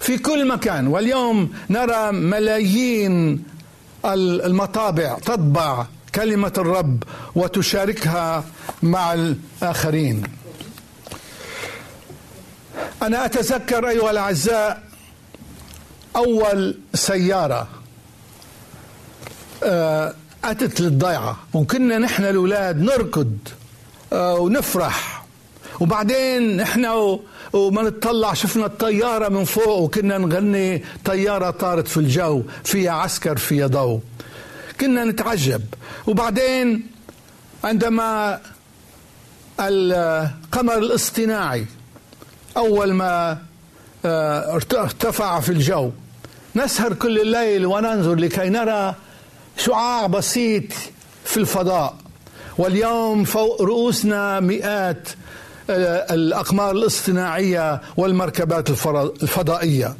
في 0.00 0.18
كل 0.18 0.48
مكان. 0.48 0.86
واليوم 0.86 1.52
نرى 1.70 2.12
ملايين 2.12 3.44
المطابع 4.04 5.18
تطبع 5.18 5.86
كلمة 6.14 6.52
الرب 6.58 7.02
وتشاركها 7.34 8.44
مع 8.82 9.14
الآخرين. 9.14 10.22
أنا 13.02 13.24
أتذكر 13.24 13.88
أيها 13.88 14.10
الأعزاء 14.10 14.82
أول 16.16 16.78
سيارة 16.94 17.68
آه، 19.64 20.14
أتت 20.44 20.80
للضيعة. 20.80 21.36
وكنا 21.54 21.98
نحن 21.98 22.24
الأولاد 22.24 22.80
نركض 22.82 23.38
آه، 24.12 24.34
ونفرح. 24.34 25.19
وبعدين 25.80 26.56
نحن 26.56 26.84
وما 27.52 27.82
نطلع 27.82 28.34
شفنا 28.34 28.66
الطيارة 28.66 29.28
من 29.28 29.44
فوق 29.44 29.78
وكنا 29.78 30.18
نغني 30.18 30.84
طيارة 31.04 31.50
طارت 31.50 31.88
في 31.88 31.96
الجو 31.96 32.42
فيها 32.64 32.92
عسكر 32.92 33.36
فيها 33.36 33.66
ضوء. 33.66 34.00
كنا 34.80 35.04
نتعجب. 35.04 35.62
وبعدين 36.06 36.86
عندما 37.64 38.40
القمر 39.60 40.78
الاصطناعي 40.78 41.66
أول 42.56 42.92
ما 42.92 43.38
آه، 44.04 44.54
ارتفع 44.54 45.40
في 45.40 45.48
الجو 45.48 45.90
نسهر 46.56 46.94
كل 46.94 47.20
الليل 47.20 47.66
وننظر 47.66 48.14
لكي 48.14 48.48
نرى 48.48 48.94
شعاع 49.56 50.06
بسيط 50.06 50.72
في 51.24 51.36
الفضاء. 51.36 51.96
واليوم 52.58 53.24
فوق 53.24 53.62
رؤوسنا 53.62 54.40
مئات 54.40 55.08
الأقمار 55.70 56.70
الاصطناعية 56.70 57.80
والمركبات 57.96 58.70
الفضائية. 59.22 59.94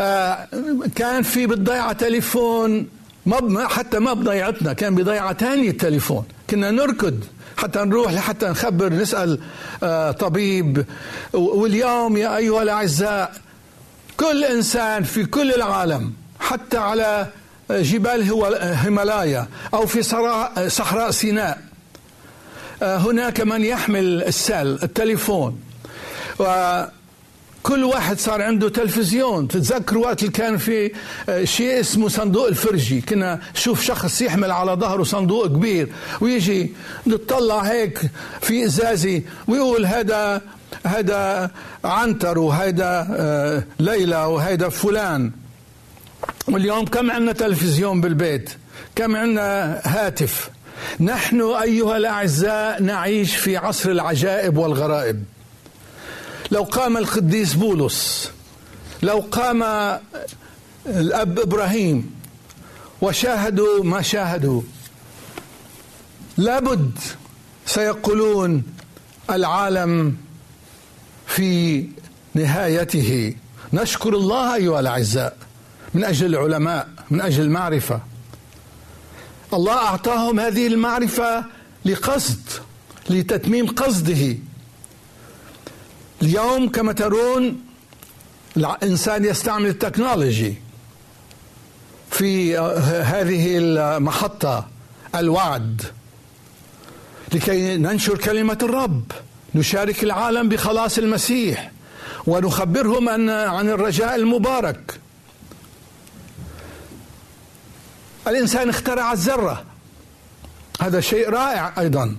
آه، 0.00 0.48
كان 0.96 1.22
في 1.22 1.46
بالضيعة 1.46 1.92
تليفون 1.92 2.88
حتى 3.66 3.98
ما 3.98 4.12
بضيعتنا 4.12 4.72
كان 4.72 4.94
بضيعة 4.94 5.32
تانية 5.32 5.70
التليفون 5.70 6.24
كنا 6.50 6.70
نركض 6.70 7.24
حتى 7.56 7.78
نروح 7.78 8.12
لحتى 8.12 8.46
نخبر 8.46 8.92
نسأل 8.92 9.40
آه، 9.82 10.10
طبيب 10.10 10.84
واليوم 11.32 12.16
يا 12.16 12.36
أيها 12.36 12.62
الأعزاء 12.62 13.32
كل 14.16 14.44
إنسان 14.44 15.02
في 15.02 15.24
كل 15.24 15.52
العالم 15.52 16.12
حتى 16.40 16.78
على 16.78 17.26
جبال 17.70 18.22
هيمالايا 18.60 19.46
أو 19.74 19.86
في 19.86 20.02
صحراء 20.68 21.10
سيناء 21.10 21.58
آه، 21.58 21.63
هناك 22.82 23.40
من 23.40 23.64
يحمل 23.64 24.22
السل 24.22 24.78
التليفون. 24.82 25.60
كل 27.62 27.84
واحد 27.84 28.18
صار 28.18 28.42
عنده 28.42 28.68
تلفزيون. 28.68 29.48
تتذكر 29.48 29.98
وقت 29.98 30.20
اللي 30.20 30.32
كان 30.32 30.56
في 30.56 30.92
آه، 31.28 31.44
شيء 31.44 31.80
اسمه 31.80 32.08
صندوق 32.08 32.46
الفرجي. 32.46 33.00
كنا 33.00 33.40
شوف 33.54 33.82
شخص 33.82 34.22
يحمل 34.22 34.50
على 34.50 34.72
ظهره 34.72 35.02
صندوق 35.02 35.46
كبير. 35.46 35.88
ويجي 36.20 36.72
نطلع 37.06 37.60
هيك 37.60 38.00
في 38.40 38.64
إزازي 38.64 39.22
ويقول 39.48 39.86
هذا 39.86 40.40
هذا 40.86 41.50
عنتر 41.84 42.38
وهذا 42.38 43.06
آه، 43.10 43.64
ليلى 43.80 44.24
وهذا 44.24 44.68
فلان. 44.68 45.32
واليوم 46.48 46.84
كم 46.84 47.10
عندنا 47.10 47.32
تلفزيون 47.32 48.00
بالبيت؟ 48.00 48.50
كم 48.96 49.16
عندنا 49.16 49.80
هاتف؟ 49.84 50.50
نحن 51.00 51.40
أيها 51.40 51.96
الأعزاء 51.96 52.82
نعيش 52.82 53.36
في 53.36 53.56
عصر 53.56 53.90
العجائب 53.90 54.56
والغرائب. 54.56 55.24
لو 56.50 56.62
قام 56.62 56.96
القديس 56.96 57.54
بولس 57.54 58.30
لو 59.02 59.24
قام 59.30 59.62
الأب 60.86 61.38
إبراهيم 61.38 62.14
وشاهدوا 63.02 63.84
ما 63.84 64.02
شاهدوا 64.02 64.62
لابد 66.36 66.98
سيقولون 67.66 68.62
العالم 69.30 70.16
في 71.26 71.86
نهايته. 72.34 73.34
نشكر 73.72 74.14
الله 74.14 74.54
أيها 74.54 74.80
الأعزاء 74.80 75.36
من 75.94 76.04
أجل 76.04 76.26
العلماء 76.26 76.88
من 77.10 77.20
أجل 77.20 77.42
المعرفة. 77.42 78.00
الله 79.54 79.72
أعطاهم 79.72 80.40
هذه 80.40 80.66
المعرفة 80.66 81.44
لقصد 81.84 82.40
لتتميم 83.10 83.66
قصده. 83.66 84.36
اليوم 86.22 86.68
كما 86.68 86.92
ترون 86.92 87.60
الإنسان 88.56 89.24
يستعمل 89.24 89.66
التكنولوجي 89.66 90.54
في 92.10 92.58
هذه 93.02 93.58
المحطة 93.58 94.68
الوعد. 95.14 95.82
لكي 97.32 97.76
ننشر 97.76 98.18
كلمة 98.18 98.58
الرب 98.62 99.12
نشارك 99.54 100.04
العالم 100.04 100.48
بخلاص 100.48 100.98
المسيح 100.98 101.70
ونخبرهم 102.26 103.08
أن 103.08 103.30
عن 103.30 103.68
الرجاء 103.68 104.14
المبارك. 104.14 105.00
الإنسان 108.26 108.68
اخترع 108.68 109.12
الذرة. 109.12 109.64
هذا 110.80 111.00
شيء 111.00 111.30
رائع 111.30 111.72
أيضا. 111.78 112.16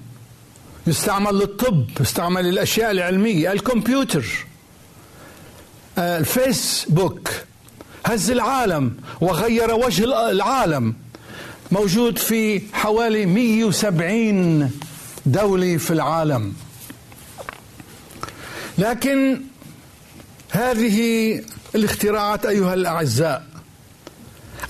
يستعمل 0.88 1.34
للطب 1.40 1.86
يستعمل 2.00 2.46
للأشياء 2.46 2.92
العلمية 2.92 3.52
الكمبيوتر 3.52 4.26
آه، 5.98 6.18
الفيسبوك. 6.18 7.30
هز 8.06 8.32
العالم 8.32 8.98
وغير 9.22 9.74
وجه 9.74 10.30
العالم. 10.32 10.96
موجود 11.72 12.18
في 12.18 12.62
حوالي 12.74 13.26
170 13.26 14.72
دولة 15.26 15.78
في 15.78 15.92
العالم. 15.92 16.54
لكن 18.78 19.42
هذه 20.50 21.42
الاختراعات 21.76 22.46
أيها 22.46 22.74
الأعزاء 22.74 23.55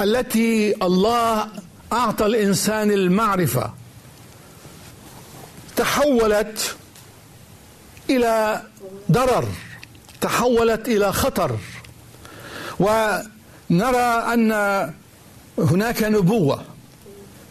التي 0.01 0.75
الله 0.81 1.47
أعطى 1.93 2.25
الإنسان 2.25 2.91
المعرفة 2.91 3.73
تحولت 5.75 6.75
إلى 8.09 8.61
ضرر 9.11 9.47
تحولت 10.21 10.87
إلى 10.87 11.13
خطر. 11.13 11.57
ونرى 12.79 14.33
أن 14.33 14.51
هناك 15.57 16.03
نبوة 16.03 16.63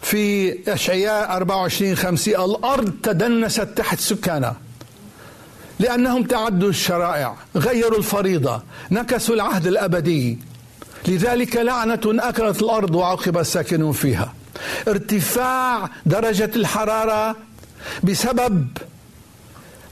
في 0.01 0.55
أشعياء 0.73 1.35
24 1.35 1.95
50 1.95 2.35
الأرض 2.35 2.93
تدنست 3.03 3.61
تحت 3.61 3.99
سكانها 3.99 4.55
لأنهم 5.79 6.23
تعدوا 6.23 6.69
الشرائع 6.69 7.35
غيروا 7.55 7.97
الفريضة 7.97 8.61
نكسوا 8.91 9.35
العهد 9.35 9.67
الأبدي. 9.67 10.39
لذلك 11.07 11.55
لعنة 11.55 12.01
أكلت 12.05 12.61
الأرض 12.61 12.95
وعوقب 12.95 13.37
الساكنون 13.37 13.91
فيها. 13.91 14.33
ارتفاع 14.87 15.89
درجة 16.05 16.51
الحرارة 16.55 17.35
بسبب 18.03 18.67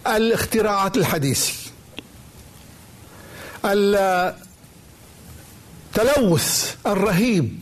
الاختراعات 0.07 0.97
الحديثة 0.97 1.53
التلوث 5.95 6.75
الرهيب 6.87 7.59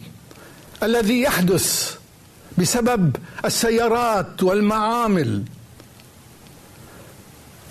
الذي 0.83 1.21
يحدث 1.21 1.95
بسبب 2.57 3.15
السيارات 3.45 4.43
والمعامل. 4.43 5.43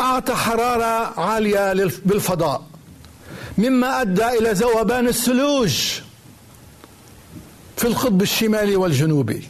أعطى 0.00 0.34
حرارة 0.34 1.20
عالية 1.20 1.72
بالفضاء. 2.04 2.69
مما 3.60 4.00
أدى 4.00 4.28
إلى 4.28 4.52
ذوبان 4.52 5.08
الثلوج 5.08 5.74
في 7.76 7.84
القطب 7.84 8.22
الشمالي 8.22 8.76
والجنوبي. 8.76 9.48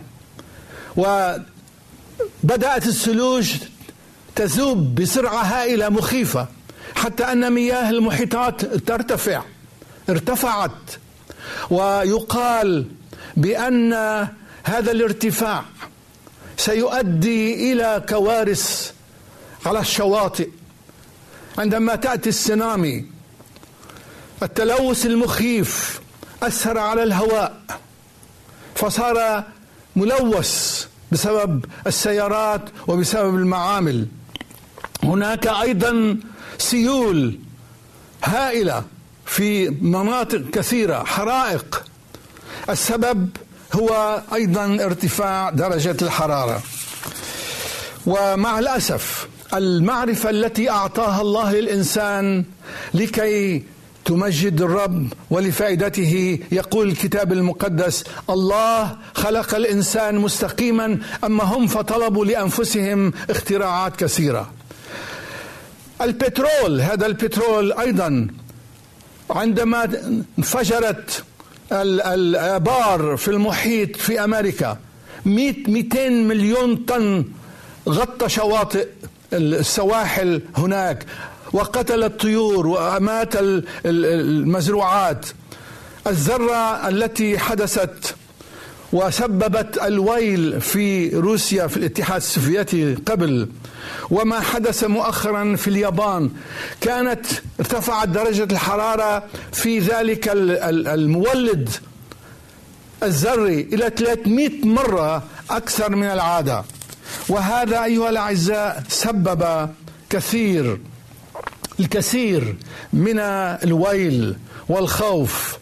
بدأت 2.42 2.86
الثلوج 2.86 3.52
تذوب 4.36 4.94
بسرعة 4.94 5.42
هائلة 5.42 5.88
مخيفة 5.88 6.48
حتى 6.94 7.24
أن 7.24 7.52
مياه 7.52 7.90
المحيطات 7.90 8.64
ترتفع 8.64 9.42
ارتفعت. 10.08 10.70
ويقال 11.70 12.86
بأن 13.36 13.92
هذا 14.64 14.90
الارتفاع 14.90 15.64
سيؤدي 16.56 17.72
إلى 17.72 18.04
كوارث 18.08 18.92
على 19.66 19.80
الشواطئ. 19.80 20.48
عندما 21.58 21.94
تأتي 21.96 22.28
السنامي 22.28 23.19
التلوث 24.42 25.06
المخيف 25.06 26.00
أثر 26.42 26.78
على 26.78 27.02
الهواء 27.02 27.56
فصار 28.74 29.44
ملوث 29.96 30.84
بسبب 31.12 31.64
السيارات 31.86 32.62
وبسبب 32.86 33.34
المعامل. 33.34 34.06
هناك 35.02 35.46
أيضا 35.46 36.16
سيول 36.58 37.38
هائلة 38.24 38.84
في 39.26 39.68
مناطق 39.70 40.50
كثيرة 40.52 41.04
حرائق. 41.04 41.84
السبب 42.70 43.28
هو 43.72 44.22
أيضا 44.34 44.64
ارتفاع 44.84 45.50
درجة 45.50 45.96
الحرارة. 46.02 46.62
ومع 48.06 48.58
الأسف 48.58 49.28
المعرفة 49.54 50.30
التي 50.30 50.70
أعطاها 50.70 51.20
الله 51.20 51.52
للإنسان 51.52 52.44
لكي 52.94 53.64
تمجد 54.04 54.62
الرب 54.62 55.12
ولفائدته. 55.30 56.38
يقول 56.52 56.88
الكتاب 56.88 57.32
المقدس 57.32 58.04
الله 58.30 58.96
خلق 59.14 59.54
الإنسان 59.54 60.18
مستقيما 60.18 60.98
أما 61.24 61.44
هم 61.44 61.66
فطلبوا 61.66 62.24
لأنفسهم 62.24 63.12
اختراعات 63.30 63.96
كثيرة. 63.96 64.50
البترول 66.02 66.80
هذا 66.80 67.06
البترول 67.06 67.72
أيضا 67.72 68.28
عندما 69.30 69.88
انفجرت 70.38 71.24
الآبار 71.72 73.16
في 73.16 73.28
المحيط 73.28 73.96
في 73.96 74.24
أمريكا 74.24 74.78
100 75.24 75.54
200 75.68 76.08
مليون 76.10 76.76
طن 76.76 77.24
غطى 77.88 78.28
شواطئ 78.28 78.88
السواحل 79.32 80.42
هناك. 80.56 81.06
وقتل 81.52 82.04
الطيور 82.04 82.66
وأمات 82.66 83.34
المزروعات. 83.84 85.26
الذرة 86.06 86.88
التي 86.88 87.38
حدثت 87.38 88.14
وسببت 88.92 89.78
الويل 89.78 90.60
في 90.60 91.08
روسيا 91.08 91.66
في 91.66 91.76
الاتحاد 91.76 92.16
السوفيتي 92.16 92.94
قبل. 92.94 93.48
وما 94.10 94.40
حدث 94.40 94.84
مؤخرا 94.84 95.56
في 95.56 95.68
اليابان. 95.68 96.30
كانت 96.80 97.26
ارتفعت 97.60 98.08
درجة 98.08 98.48
الحرارة 98.52 99.22
في 99.52 99.78
ذلك 99.78 100.28
المولد 100.32 101.70
الذري 103.02 103.60
إلى 103.60 103.90
300 103.96 104.64
مرة 104.64 105.22
أكثر 105.50 105.96
من 105.96 106.06
العادة. 106.06 106.64
وهذا 107.28 107.84
أيها 107.84 108.10
الأعزاء 108.10 108.84
سبب 108.88 109.70
كثير. 110.10 110.78
الكثير 111.80 112.56
من 112.92 113.18
الويل 113.18 114.36
والخوف. 114.68 115.58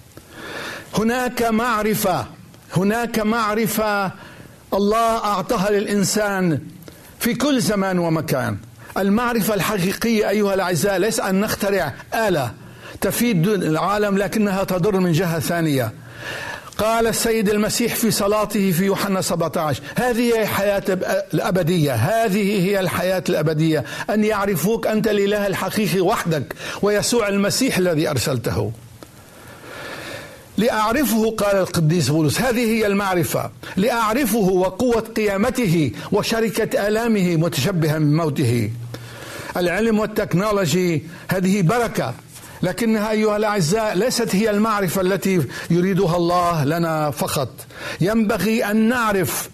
هناك 0.95 1.43
معرفة 1.43 2.27
هناك 2.77 3.19
معرفة 3.19 4.13
الله 4.75 5.25
أعطاها 5.25 5.71
للإنسان 5.71 6.61
في 7.21 7.35
كل 7.35 7.61
زمان 7.61 7.99
ومكان. 7.99 8.57
المعرفة 8.97 9.55
الحقيقية 9.55 10.29
أيها 10.29 10.55
الأعزاء 10.55 10.97
ليس 10.97 11.21
أن 11.21 11.41
نخترع 11.41 11.95
آلة 12.15 12.53
تفيد 13.01 13.49
العالم 13.49 14.19
لكنها 14.19 14.65
تضر 14.65 15.01
من 15.01 15.13
جهة 15.13 15.39
ثانية. 15.39 15.93
قال 16.79 17.07
السيد 17.07 17.49
المسيح 17.49 17.95
في 17.95 18.11
صلاته 18.11 18.73
في 18.73 18.85
يوحنا 18.85 19.21
17 19.21 19.83
هذه 19.97 20.35
هي 20.35 20.43
الحياة 20.43 20.83
الأبدية 21.35 21.95
هذه 21.95 22.65
هي 22.65 22.81
الحياة 22.81 23.25
الأبدية 23.29 23.85
أن 24.11 24.25
يعرفوك 24.25 24.87
أنت 24.87 25.09
الإله 25.09 25.47
الحقيقي 25.47 26.01
وحدك 26.01 26.55
ويسوع 26.83 27.29
المسيح 27.29 27.79
الذي 27.79 28.11
أرسلته. 28.11 28.73
لأعرفه 30.57 31.31
قال 31.31 31.57
القديس 31.57 32.09
بولس 32.09 32.41
هذه 32.41 32.65
هي 32.65 32.87
المعرفة. 32.87 33.51
لأعرفه 33.77 34.39
وقوة 34.39 35.01
قيامته 35.01 35.93
وشركة 36.13 36.89
آلامه 36.89 37.37
متشبها 37.37 37.99
من 37.99 38.17
موته. 38.17 38.71
العلم 39.57 39.99
والتكنولوجي 39.99 41.03
هذه 41.29 41.63
بركة. 41.63 42.15
لكنها 42.63 43.11
أيها 43.11 43.37
الأعزاء 43.37 43.95
ليست 43.95 44.35
هي 44.35 44.51
المعرفة 44.51 45.01
التي 45.01 45.43
يريدها 45.71 46.17
الله 46.17 46.65
لنا 46.65 47.11
فقط. 47.11 47.49
ينبغي 48.01 48.65
أن 48.65 48.77
نعرف 48.77 49.51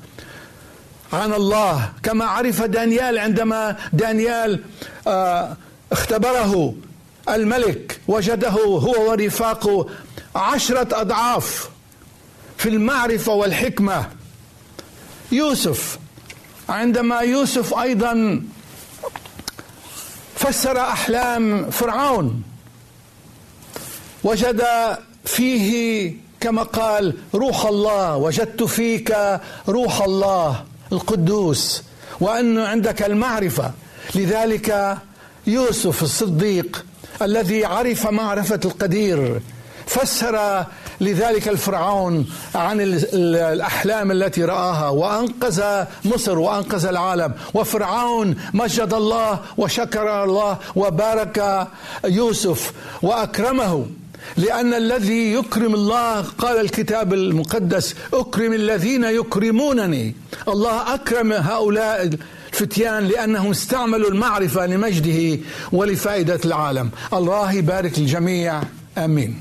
عن 1.13 1.33
الله 1.33 1.93
كما 2.03 2.25
عرف 2.25 2.63
دانيال 2.63 3.19
عندما 3.19 3.77
دانيال 3.93 4.63
آه، 5.07 5.57
اختبره 5.93 6.75
الملك 7.29 8.01
وجده 8.09 8.51
هو 8.51 9.11
ورفاقه 9.11 9.87
عشرة 10.37 11.01
أضعاف 11.01 11.71
في 12.59 12.69
المعرفة 12.69 13.33
والحكمة. 13.33 14.09
يوسف 15.33 15.99
عندما 16.69 17.21
يوسف 17.21 17.79
أيضا 17.79 18.43
فسر 20.37 20.81
أحلام 20.81 21.71
فرعون 21.71 22.43
وجد 24.25 24.63
فيه 25.25 26.13
كما 26.41 26.63
قال 26.63 27.15
روح 27.35 27.67
الله 27.67 28.17
وجدت 28.17 28.63
فيك 28.63 29.17
روح 29.69 30.03
الله 30.03 30.65
القدوس 30.93 31.83
وأن 32.21 32.59
عندك 32.59 33.03
المعرفة. 33.03 33.73
لذلك 34.15 34.99
يوسف 35.47 36.03
الصديق 36.03 36.85
الذي 37.23 37.65
عرف 37.65 38.07
معرفة 38.07 38.61
القدير 38.65 39.41
فسر 39.87 40.65
لذلك 41.01 41.49
الفرعون 41.49 42.27
عن 42.55 42.81
الأحلام 42.81 44.11
التي 44.11 44.45
رآها 44.45 44.89
وأنقذ 44.89 45.85
مصر 46.05 46.39
وأنقذ 46.39 46.87
العالم. 46.87 47.33
وفرعون 47.55 48.37
مجد 48.55 48.95
الله 48.95 49.41
وشكر 49.57 50.25
الله 50.25 50.59
وبارك 50.77 51.69
يوسف 52.05 52.73
وأكرمه. 53.03 53.87
لأن 54.37 54.75
الذي 54.75 55.33
يكرم 55.33 55.75
الله 55.75 56.21
قال 56.21 56.61
الكتاب 56.61 57.15
المقدس 57.15 57.95
أكرم 58.13 58.53
الذين 58.53 59.05
يكرمونني. 59.05 60.15
الله 60.49 60.95
أكرم 60.95 61.33
هؤلاء 61.33 62.11
الفتيان 62.53 63.09
لأنهم 63.09 63.51
استعملوا 63.51 64.11
المعرفة 64.11 64.67
لمجده 64.67 65.39
ولفائدة 65.73 66.41
العالم. 66.45 66.91
الله 67.13 67.53
يبارك 67.53 67.99
الجميع. 67.99 68.63
آمين. 68.99 69.41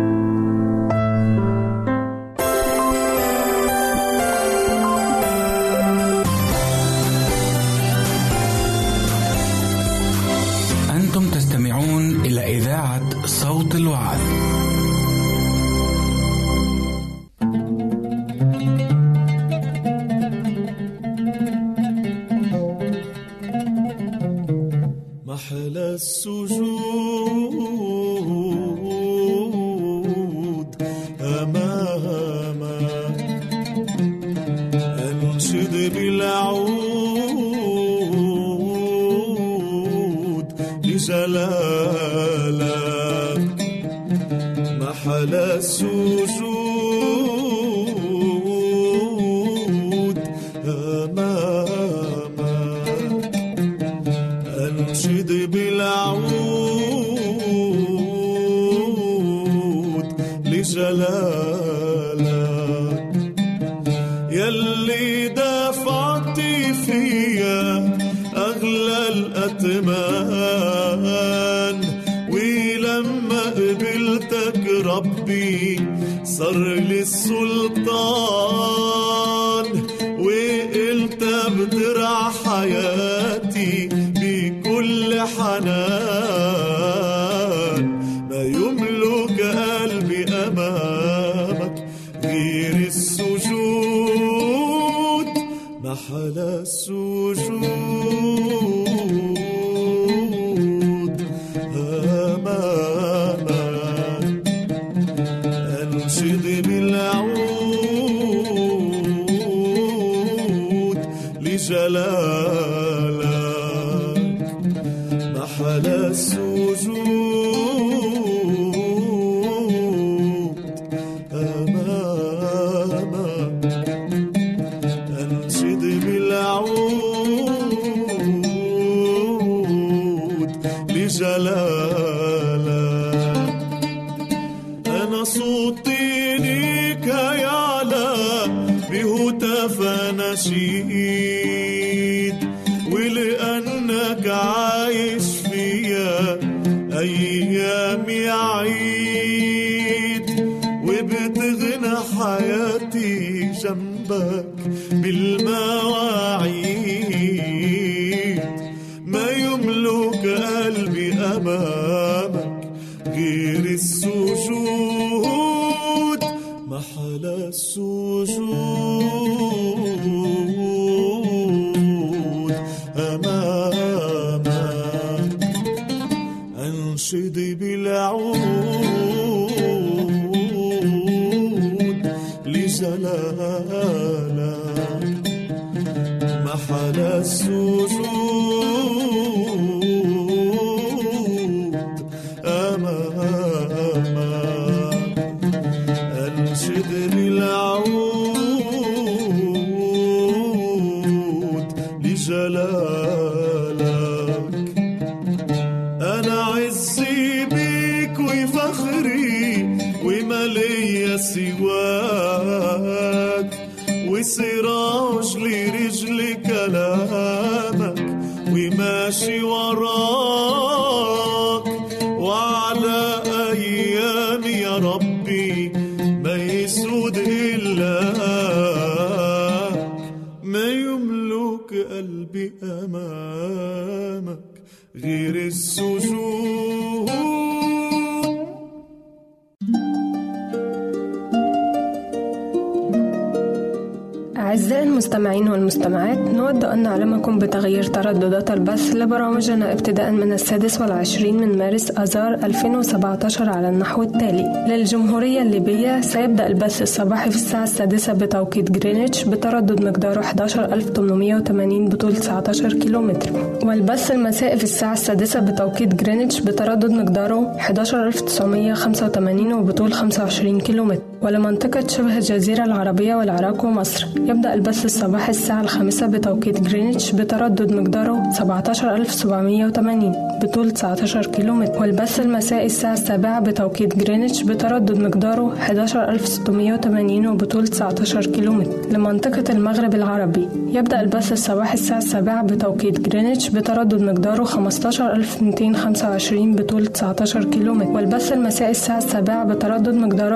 البث 248.61 248.95
لبرامجنا 248.95 249.71
ابتداء 249.73 250.11
من 250.11 250.33
السادس 250.33 250.81
والعشرين 250.81 251.37
من 251.37 251.57
مارس 251.57 251.91
آذار 251.91 252.33
2017 252.33 253.49
على 253.49 253.69
النحو 253.69 254.03
التالي. 254.03 254.65
للجمهورية 254.67 255.41
الليبية 255.41 256.01
سيبدأ 256.01 256.47
البث 256.47 256.81
الصباحي 256.81 257.29
في 257.29 257.35
الساعة 257.35 257.63
السادسة 257.63 258.13
بتوقيت 258.13 258.71
جرينتش 258.71 259.23
بتردد 259.23 259.83
مقداره 259.83 260.19
11880 260.19 261.89
بطول 261.89 262.15
19 262.15 262.73
كيلومتر. 262.73 263.29
والبث 263.63 264.11
المسائي 264.11 264.57
في 264.57 264.63
الساعة 264.63 264.93
السادسة 264.93 265.39
بتوقيت 265.39 265.95
جرينتش 265.95 266.39
بتردد 266.39 266.91
مقداره 266.91 267.55
11985 267.59 269.53
وبطول 269.53 269.93
25 269.93 270.59
كيلومتر. 270.59 271.10
ولمنطقة 271.21 271.87
شبه 271.87 272.17
الجزيرة 272.17 272.63
العربية 272.63 273.15
والعراق 273.15 273.65
ومصر. 273.65 274.07
يبدأ 274.25 274.53
البث 274.53 274.85
الصباحي 274.85 275.29
الساعة 275.29 275.61
الخامسة 275.61 276.07
بتوقيت 276.07 276.61
جرينتش 276.61 277.11
بتردد 277.11 277.73
مقداره 277.73 278.29
17780 278.31 280.13
بطول 280.41 280.71
19 280.71 281.25
كيلومتر. 281.25 281.81
والبث 281.81 282.19
المسائي 282.19 282.65
الساعة 282.65 282.93
السابعة 282.93 283.39
بتوقيت 283.39 283.97
جرينتش 283.97 284.43
بتردد 284.43 284.99
مقداره 284.99 285.53
11680 285.53 287.27
وبطول 287.27 287.67
19 287.67 288.25
كيلومتر. 288.25 288.71
لمنطقة 288.91 289.43
المغرب 289.49 289.95
العربي 289.95 290.47
يبدأ 290.67 291.01
البث 291.01 291.31
الصباحي 291.31 291.73
الساعة 291.73 291.97
السابعة 291.97 292.43
بتوقيت 292.43 292.99
جرينتش 292.99 293.49
بتردد 293.49 294.01
مقداره 294.01 294.43
15225 294.43 296.55
بطول 296.55 296.87
19 296.87 297.43
كيلومتر. 297.43 297.89
والبث 297.89 298.33
المسائي 298.33 298.71
الساعة 298.71 298.97
السابعة 298.97 299.45
بتردد 299.45 299.93
مقداره 299.93 300.35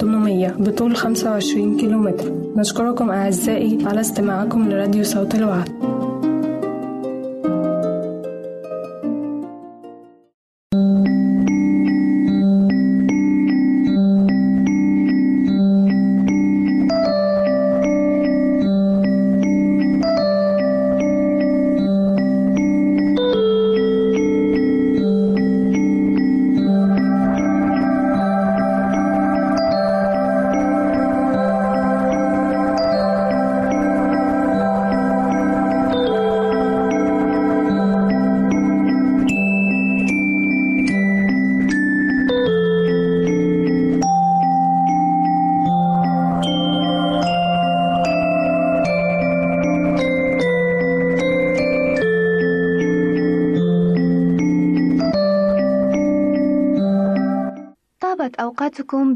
11800 0.00 0.54
بطول 0.58 0.96
25 0.96 1.76
كيلومتر. 1.76 2.32
نشكركم 2.56 3.10
أعزائي 3.10 3.78
على 3.86 4.00
استماعكم 4.00 4.68
لراديو 4.68 5.04
صوت 5.04 5.34
الوعد. 5.34 5.99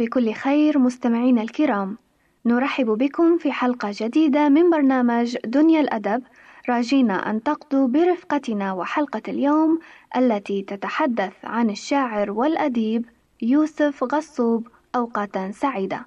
بكل 0.04 0.32
خير 0.32 0.78
مستمعينا 0.78 1.42
الكرام. 1.42 1.98
نرحب 2.46 2.86
بكم 2.86 3.38
في 3.38 3.52
حلقة 3.52 3.90
جديدة 3.92 4.48
من 4.48 4.70
برنامج 4.70 5.36
دنيا 5.44 5.80
الأدب. 5.80 6.22
راجينا 6.68 7.30
أن 7.30 7.42
تقضوا 7.42 7.88
برفقتنا 7.88 8.72
وحلقة 8.72 9.22
اليوم 9.28 9.78
التي 10.16 10.62
تتحدث 10.62 11.32
عن 11.44 11.70
الشاعر 11.70 12.30
والأديب 12.30 13.04
يوسف 13.42 14.04
غصوب 14.14 14.68
أوقاتا 14.96 15.50
سعيدة. 15.50 16.06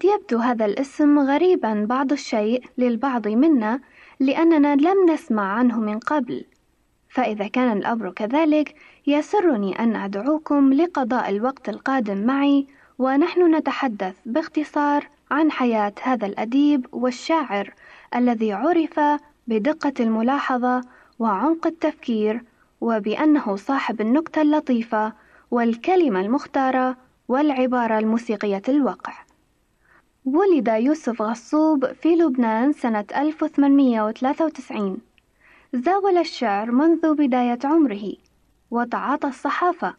قد 0.00 0.06
يبدو 0.06 0.38
هذا 0.38 0.64
الاسم 0.64 1.18
غريبا 1.18 1.86
بعض 1.88 2.12
الشيء 2.12 2.64
للبعض 2.78 3.28
منا 3.28 3.80
لأننا 4.20 4.76
لم 4.76 5.10
نسمع 5.10 5.42
عنه 5.42 5.80
من 5.80 5.98
قبل 5.98 6.44
فإذا 7.08 7.48
كان 7.48 7.76
الأمر 7.76 8.10
كذلك 8.10 8.74
يسرني 9.06 9.78
أن 9.78 9.96
أدعوكم 9.96 10.72
لقضاء 10.72 11.30
الوقت 11.30 11.68
القادم 11.68 12.26
معي 12.26 12.66
ونحن 12.98 13.54
نتحدث 13.54 14.14
باختصار 14.26 15.08
عن 15.30 15.50
حياة 15.50 15.92
هذا 16.02 16.26
الأديب 16.26 16.86
والشاعر 16.92 17.74
الذي 18.14 18.52
عرف 18.52 19.00
بدقة 19.46 19.94
الملاحظة 20.00 20.80
وعمق 21.18 21.66
التفكير 21.66 22.42
وبأنه 22.80 23.56
صاحب 23.56 24.00
النكتة 24.00 24.42
اللطيفة 24.42 25.12
والكلمة 25.50 26.20
المختارة 26.20 26.96
والعبارة 27.28 27.98
الموسيقية 27.98 28.62
الوقع. 28.68 29.29
ولد 30.24 30.68
يوسف 30.68 31.22
غصوب 31.22 31.92
في 31.92 32.08
لبنان 32.08 32.72
سنة 32.72 33.04
1893 33.16 34.98
زاول 35.72 36.18
الشعر 36.18 36.70
منذ 36.70 37.14
بداية 37.14 37.58
عمره. 37.64 38.12
وتعاطى 38.70 39.28
الصحافة. 39.28 39.94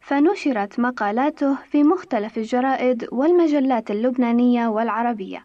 فنشرت 0.00 0.80
مقالاته 0.80 1.54
في 1.54 1.82
مختلف 1.84 2.38
الجرائد 2.38 3.08
والمجلات 3.12 3.90
اللبنانية 3.90 4.66
والعربية. 4.68 5.44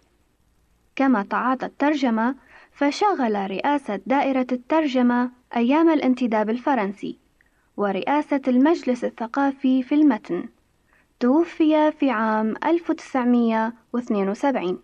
كما 0.95 1.24
تعاطى 1.24 1.65
الترجمة 1.65 2.36
فشغل 2.72 3.51
رئاسة 3.51 4.01
دائرة 4.05 4.47
الترجمة 4.51 5.32
أيام 5.55 5.89
الانتداب 5.89 6.49
الفرنسي. 6.49 7.18
ورئاسة 7.78 8.41
المجلس 8.47 9.03
الثقافي 9.03 9.84
في 9.84 9.95
المتن. 9.95 10.43
توفي 11.20 11.91
في 11.91 12.09
عام 12.09 12.53
1972 12.65 14.80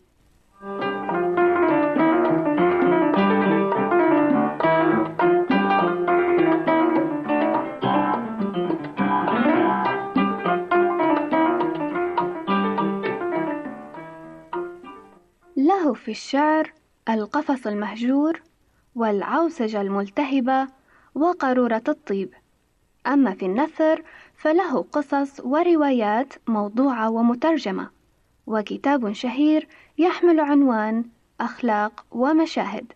له 15.58 15.94
في 15.94 16.12
الشعر 16.12 16.74
القفص 17.10 17.68
المهجور 17.68 18.42
والعوسجة 18.96 19.82
الملتهبة 19.82 20.68
وقارورة 21.16 21.84
الطيب. 21.88 22.34
أما 23.08 23.34
في 23.34 23.46
النثر 23.46 24.04
فله 24.44 24.86
قصص 24.92 25.40
وروايات 25.40 26.34
موضوعة 26.48 27.10
ومترجمة 27.10 27.90
وكتاب 28.48 29.14
شهير 29.14 29.68
يحمل 29.98 30.40
عنوان 30.40 31.06
أخلاق 31.42 32.06
ومشاهد 32.12 32.94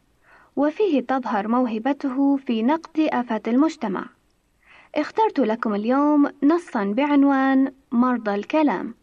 وفيه 0.56 1.02
تظهر 1.02 1.48
موهبته 1.48 2.38
في 2.38 2.64
نقد 2.64 3.00
آفات 3.00 3.48
المجتمع. 3.48 4.06
اخترت 4.96 5.40
لكم 5.40 5.76
اليوم 5.76 6.32
نصا 6.44 6.84
بعنوان 6.84 7.74
مرضى 7.92 8.36
الكلام 8.36 8.96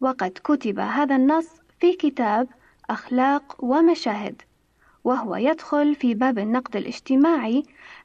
وقد 0.00 0.38
كتب 0.44 0.78
هذا 0.78 1.16
النص 1.16 1.48
في 1.80 1.92
كتاب 1.92 2.48
أخلاق 2.90 3.56
ومشاهد. 3.64 4.42
وهو 5.04 5.36
يدخل 5.36 5.94
في 5.94 6.14
باب 6.14 6.38
النقد 6.38 6.76
الاجتماعي 6.76 7.62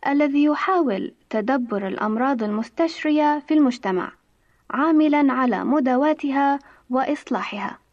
الذي 0.08 0.44
يحاول 0.44 1.14
تدبر 1.30 1.88
الأمراض 1.88 2.44
المستشرية 2.44 3.40
في 3.48 3.54
المجتمع 3.54 4.12
عاملا 4.70 5.34
على 5.34 5.64
مداواتها 5.64 6.60
وإصلاحها. 6.90 7.85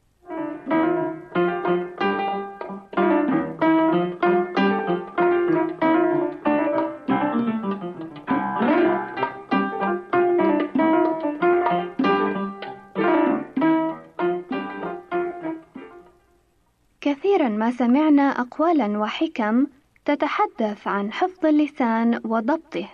سمعنا 17.71 18.23
أقوالا 18.23 18.99
وحكم 18.99 19.67
تتحدث 20.05 20.87
عن 20.87 21.13
حفظ 21.13 21.47
اللسان 21.47 22.21
وضبطه 22.25 22.89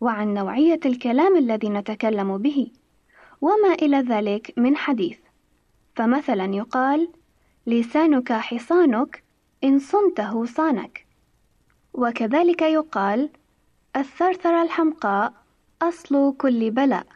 وعن 0.00 0.34
نوعية 0.34 0.80
الكلام 0.86 1.36
الذي 1.36 1.68
نتكلم 1.68 2.38
به 2.38 2.70
وما 3.40 3.72
إلى 3.82 3.96
ذلك 3.96 4.52
من 4.56 4.76
حديث. 4.76 5.18
فمثلا 5.96 6.54
يقال 6.54 7.08
لسانك 7.66 8.32
حصانك 8.32 9.22
إن 9.64 9.78
صنته 9.78 10.44
صانك. 10.44 11.06
وكذلك 11.92 12.62
يقال 12.62 13.30
الثرثرة 13.96 14.62
الحمقاء 14.62 15.32
أصل 15.82 16.34
كل 16.38 16.70
بلاء. 16.70 17.06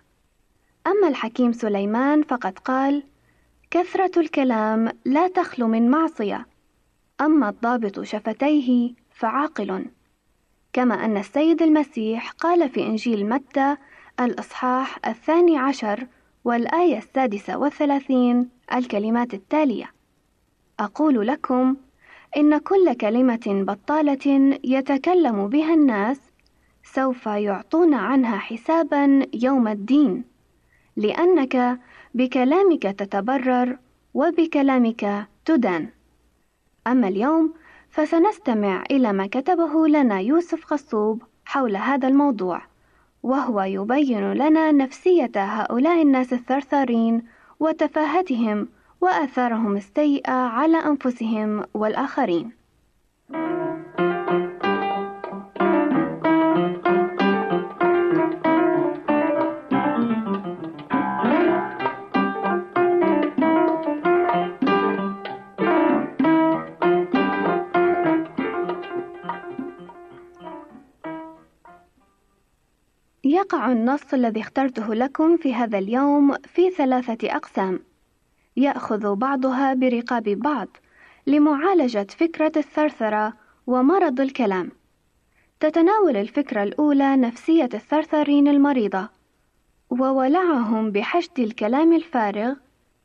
أما 0.86 1.08
الحكيم 1.08 1.52
سليمان 1.52 2.22
فقد 2.22 2.58
قال 2.58 3.02
كثرة 3.70 4.20
الكلام 4.20 4.92
لا 5.04 5.28
تخلو 5.28 5.68
من 5.68 5.90
معصية. 5.90 6.53
أما 7.24 7.48
الضابط 7.48 8.00
شفتيه 8.00 8.94
فعاقل 9.10 9.84
كما 10.72 11.04
أن 11.04 11.16
السيد 11.16 11.62
المسيح 11.62 12.30
قال 12.30 12.70
في 12.70 12.86
إنجيل 12.86 13.28
متى 13.28 13.76
الإصحاح 14.20 14.98
الثاني 15.06 15.58
عشر 15.58 16.06
والآية 16.44 16.98
السادسة 16.98 17.58
والثلاثين 17.58 18.48
الكلمات 18.74 19.34
التالية 19.34 19.90
أقول 20.80 21.26
لكم 21.26 21.76
إن 22.36 22.58
كل 22.58 22.94
كلمة 22.94 23.42
بطالة 23.46 24.58
يتكلم 24.64 25.48
بها 25.48 25.74
الناس 25.74 26.20
سوف 26.82 27.26
يعطون 27.26 27.94
عنها 27.94 28.38
حسابا 28.38 29.26
يوم 29.34 29.68
الدين 29.68 30.24
لأنك 30.96 31.78
بكلامك 32.14 32.82
تتبرر 32.82 33.78
وبكلامك 34.14 35.26
تدان. 35.44 35.88
أما 36.86 37.08
اليوم 37.08 37.54
فسنستمع 37.90 38.84
إلى 38.90 39.12
ما 39.12 39.26
كتبه 39.26 39.88
لنا 39.88 40.20
يوسف 40.20 40.72
غصوب 40.72 41.22
حول 41.44 41.76
هذا 41.76 42.08
الموضوع 42.08 42.62
وهو 43.22 43.62
يبين 43.62 44.32
لنا 44.32 44.72
نفسية 44.72 45.30
هؤلاء 45.36 46.02
الناس 46.02 46.32
الثرثارين 46.32 47.22
وتفاهتهم 47.60 48.68
وآثارهم 49.00 49.76
السيئة 49.76 50.32
على 50.32 50.76
أنفسهم 50.76 51.64
والآخرين. 51.74 52.50
النص 73.74 74.14
الذي 74.14 74.40
اخترته 74.40 74.94
لكم 74.94 75.36
في 75.36 75.54
هذا 75.54 75.78
اليوم 75.78 76.34
في 76.44 76.70
ثلاثة 76.70 77.36
أقسام، 77.36 77.80
يأخذ 78.56 79.14
بعضها 79.14 79.74
برقاب 79.74 80.22
بعض 80.22 80.68
لمعالجة 81.26 82.06
فكرة 82.18 82.52
الثرثرة 82.56 83.32
ومرض 83.66 84.20
الكلام. 84.20 84.70
تتناول 85.60 86.16
الفكرة 86.16 86.62
الأولى 86.62 87.16
نفسية 87.16 87.68
الثرثرين 87.74 88.48
المريضة، 88.48 89.08
وولعهم 89.90 90.90
بحشد 90.90 91.38
الكلام 91.38 91.92
الفارغ 91.92 92.54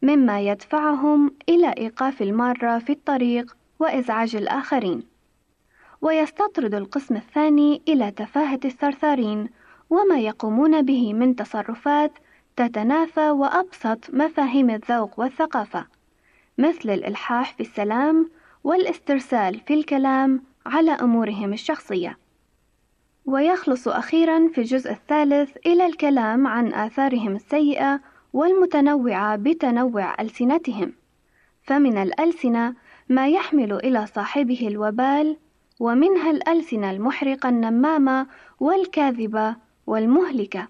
مما 0.01 0.41
يدفعهم 0.41 1.31
إلى 1.49 1.73
إيقاف 1.77 2.21
المارة 2.21 2.79
في 2.79 2.91
الطريق 2.91 3.57
وإزعاج 3.79 4.35
الآخرين. 4.35 5.03
ويستطرد 6.01 6.75
القسم 6.75 7.15
الثاني 7.15 7.81
إلى 7.87 8.11
تفاهة 8.11 8.59
الثرثارين 8.65 9.49
وما 9.89 10.19
يقومون 10.19 10.81
به 10.81 11.13
من 11.13 11.35
تصرفات 11.35 12.11
تتنافى 12.55 13.29
وأبسط 13.29 14.13
مفاهيم 14.13 14.69
الذوق 14.69 15.19
والثقافة 15.19 15.85
مثل 16.57 16.89
الإلحاح 16.89 17.53
في 17.53 17.59
السلام 17.59 18.29
والاسترسال 18.63 19.59
في 19.59 19.73
الكلام 19.73 20.43
على 20.65 20.91
أمورهم 20.91 21.53
الشخصية. 21.53 22.17
ويخلص 23.25 23.87
أخيرا 23.87 24.47
في 24.47 24.57
الجزء 24.61 24.91
الثالث 24.91 25.57
إلى 25.65 25.85
الكلام 25.85 26.47
عن 26.47 26.73
آثارهم 26.73 27.35
السيئة 27.35 28.01
والمتنوعة 28.33 29.35
بتنوع 29.35 30.21
ألسنتهم. 30.21 30.93
فمن 31.63 31.97
الألسنة 31.97 32.75
ما 33.09 33.27
يحمل 33.27 33.73
إلى 33.73 34.05
صاحبه 34.05 34.67
الوبال 34.67 35.37
ومنها 35.79 36.31
الألسنة 36.31 36.91
المحرقة 36.91 37.49
النمامة 37.49 38.27
والكاذبة 38.59 39.55
والمهلكة 39.89 40.67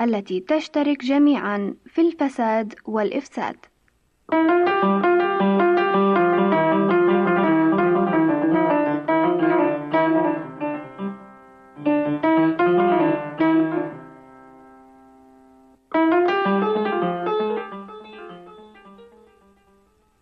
التي 0.00 0.40
تشترك 0.40 1.04
جميعا 1.04 1.74
في 1.86 2.00
الفساد 2.00 2.74
والإفساد. 2.84 3.56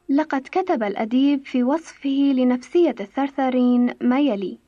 لقد 0.09 0.49
كتب 0.53 0.82
الأديب 0.82 1.47
في 1.47 1.62
وصفه 1.62 2.32
لنفسية 2.36 2.95
الثرثارين 3.01 3.95
ما 4.01 4.20
يلي: 4.20 4.59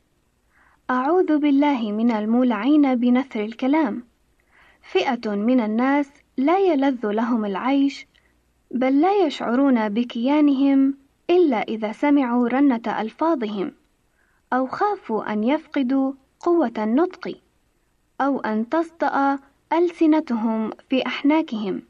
أعوذ 0.91 1.39
بالله 1.39 1.93
من 1.93 2.11
المولعين 2.11 2.95
بنثر 2.95 3.45
الكلام، 3.45 4.03
فئة 4.82 5.35
من 5.35 5.61
الناس 5.61 6.11
لا 6.37 6.59
يلذ 6.59 7.07
لهم 7.11 7.45
العيش، 7.45 8.07
بل 8.70 9.01
لا 9.01 9.26
يشعرون 9.26 9.89
بكيانهم 9.89 10.95
إلا 11.30 11.62
إذا 11.62 11.93
سمعوا 11.93 12.49
رنة 12.49 12.82
ألفاظهم، 13.01 13.72
أو 14.53 14.66
خافوا 14.66 15.32
أن 15.32 15.45
يفقدوا 15.45 16.12
قوة 16.41 16.72
النطق، 16.78 17.39
أو 18.20 18.41
أن 18.41 18.68
تصدأ 18.68 19.39
ألسنتهم 19.72 20.70
في 20.91 21.07
أحناكهم، 21.07 21.82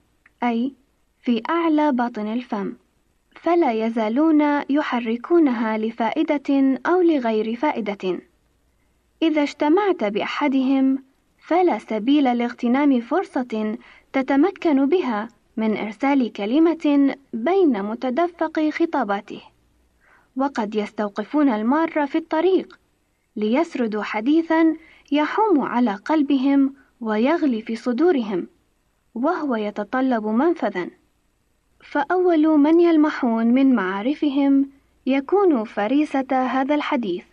أي 0.43 0.73
في 1.21 1.43
أعلى 1.51 1.93
باطن 1.93 2.33
الفم. 2.33 2.73
فلا 3.35 3.73
يزالون 3.73 4.63
يحركونها 4.71 5.79
لفائدة 5.79 6.79
أو 6.87 7.01
لغير 7.01 7.57
فائدة. 7.57 8.21
إذا 9.25 9.43
اجتمعت 9.43 10.05
بأحدهم 10.05 11.03
فلا 11.39 11.79
سبيل 11.79 12.39
لاغتنام 12.39 13.01
فرصة 13.01 13.79
تتمكن 14.13 14.87
بها 14.87 15.29
من 15.57 15.77
إرسال 15.77 16.33
كلمة 16.33 17.15
بين 17.33 17.83
متدفق 17.83 18.69
خطاباته، 18.71 19.43
وقد 20.37 20.75
يستوقفون 20.75 21.49
المار 21.49 22.07
في 22.07 22.19
الطريق 22.19 22.79
ليسردوا 23.37 24.03
حديثا 24.03 24.77
يحوم 25.13 25.61
على 25.61 25.95
قلبهم 25.95 26.75
ويغلي 27.01 27.63
في 27.63 27.77
صدورهم، 27.77 28.47
وهو 29.15 29.57
يتطلب 29.57 30.27
منفذا. 30.27 30.91
فأول 31.81 32.59
من 32.59 32.81
يلمحون 32.81 33.47
من 33.47 33.75
معارفهم 33.75 34.71
يكون 35.07 35.65
فريسة 35.65 36.47
هذا 36.47 36.75
الحديث، 36.75 37.25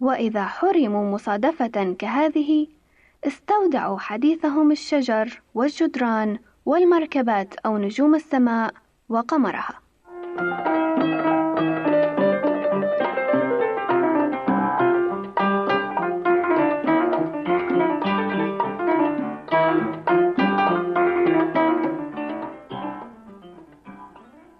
وإذا 0.00 0.44
حرموا 0.44 1.10
مصادفة 1.14 1.96
كهذه 1.98 2.66
استودعوا 3.26 3.98
حديثهم 3.98 4.70
الشجر 4.70 5.42
والجدران 5.54 6.38
والمركبات 6.66 7.54
أو 7.66 7.78
نجوم 7.78 8.14
السماء 8.14 8.74
وقمرها. 9.08 9.80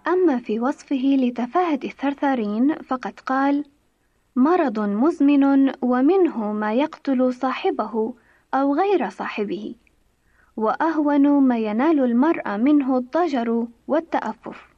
أما 0.08 0.38
في 0.38 0.60
وصفه 0.60 1.16
لتفاهة 1.18 1.80
الثرثارين 1.84 2.74
فقد 2.74 3.20
قال: 3.20 3.64
مرض 4.38 4.78
مزمن 4.78 5.72
ومنه 5.82 6.52
ما 6.52 6.74
يقتل 6.74 7.34
صاحبه 7.34 8.14
أو 8.54 8.74
غير 8.74 9.08
صاحبه، 9.08 9.74
وأهون 10.56 11.28
ما 11.28 11.58
ينال 11.58 12.00
المرء 12.00 12.56
منه 12.56 12.96
الضجر 12.96 13.66
والتأفف، 13.88 14.68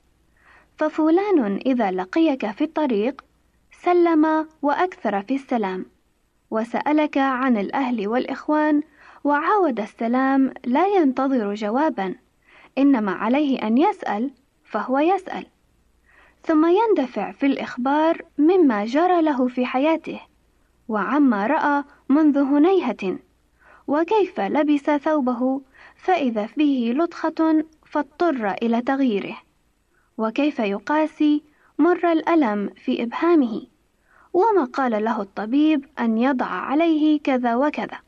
ففلان 0.76 1.60
إذا 1.66 1.90
لقيك 1.90 2.50
في 2.50 2.64
الطريق 2.64 3.24
سلم 3.72 4.46
وأكثر 4.62 5.22
في 5.22 5.34
السلام، 5.34 5.86
وسألك 6.50 7.18
عن 7.18 7.56
الأهل 7.56 8.08
والإخوان 8.08 8.82
وعاود 9.24 9.80
السلام 9.80 10.54
لا 10.64 10.86
ينتظر 10.86 11.54
جوابا، 11.54 12.14
إنما 12.78 13.12
عليه 13.12 13.66
أن 13.66 13.78
يسأل 13.78 14.30
فهو 14.64 14.98
يسأل، 14.98 15.46
ثم 16.48 16.66
يندفع 16.66 17.32
في 17.32 17.46
الإخبار 17.46 18.22
مما 18.38 18.84
جرى 18.84 19.22
له 19.22 19.48
في 19.48 19.66
حياته، 19.66 20.20
وعما 20.88 21.46
رأى 21.46 21.84
منذ 22.08 22.38
هنيهة، 22.38 23.18
وكيف 23.86 24.40
لبس 24.40 24.90
ثوبه 24.90 25.60
فإذا 25.96 26.46
فيه 26.46 26.92
لطخة 26.92 27.64
فاضطر 27.86 28.50
إلى 28.50 28.82
تغييره، 28.82 29.36
وكيف 30.18 30.58
يقاسي 30.58 31.42
مر 31.78 32.12
الألم 32.12 32.70
في 32.84 33.02
إبهامه، 33.02 33.62
وما 34.32 34.64
قال 34.64 35.04
له 35.04 35.22
الطبيب 35.22 35.86
أن 36.00 36.18
يضع 36.18 36.46
عليه 36.46 37.20
كذا 37.20 37.56
وكذا، 37.56 37.98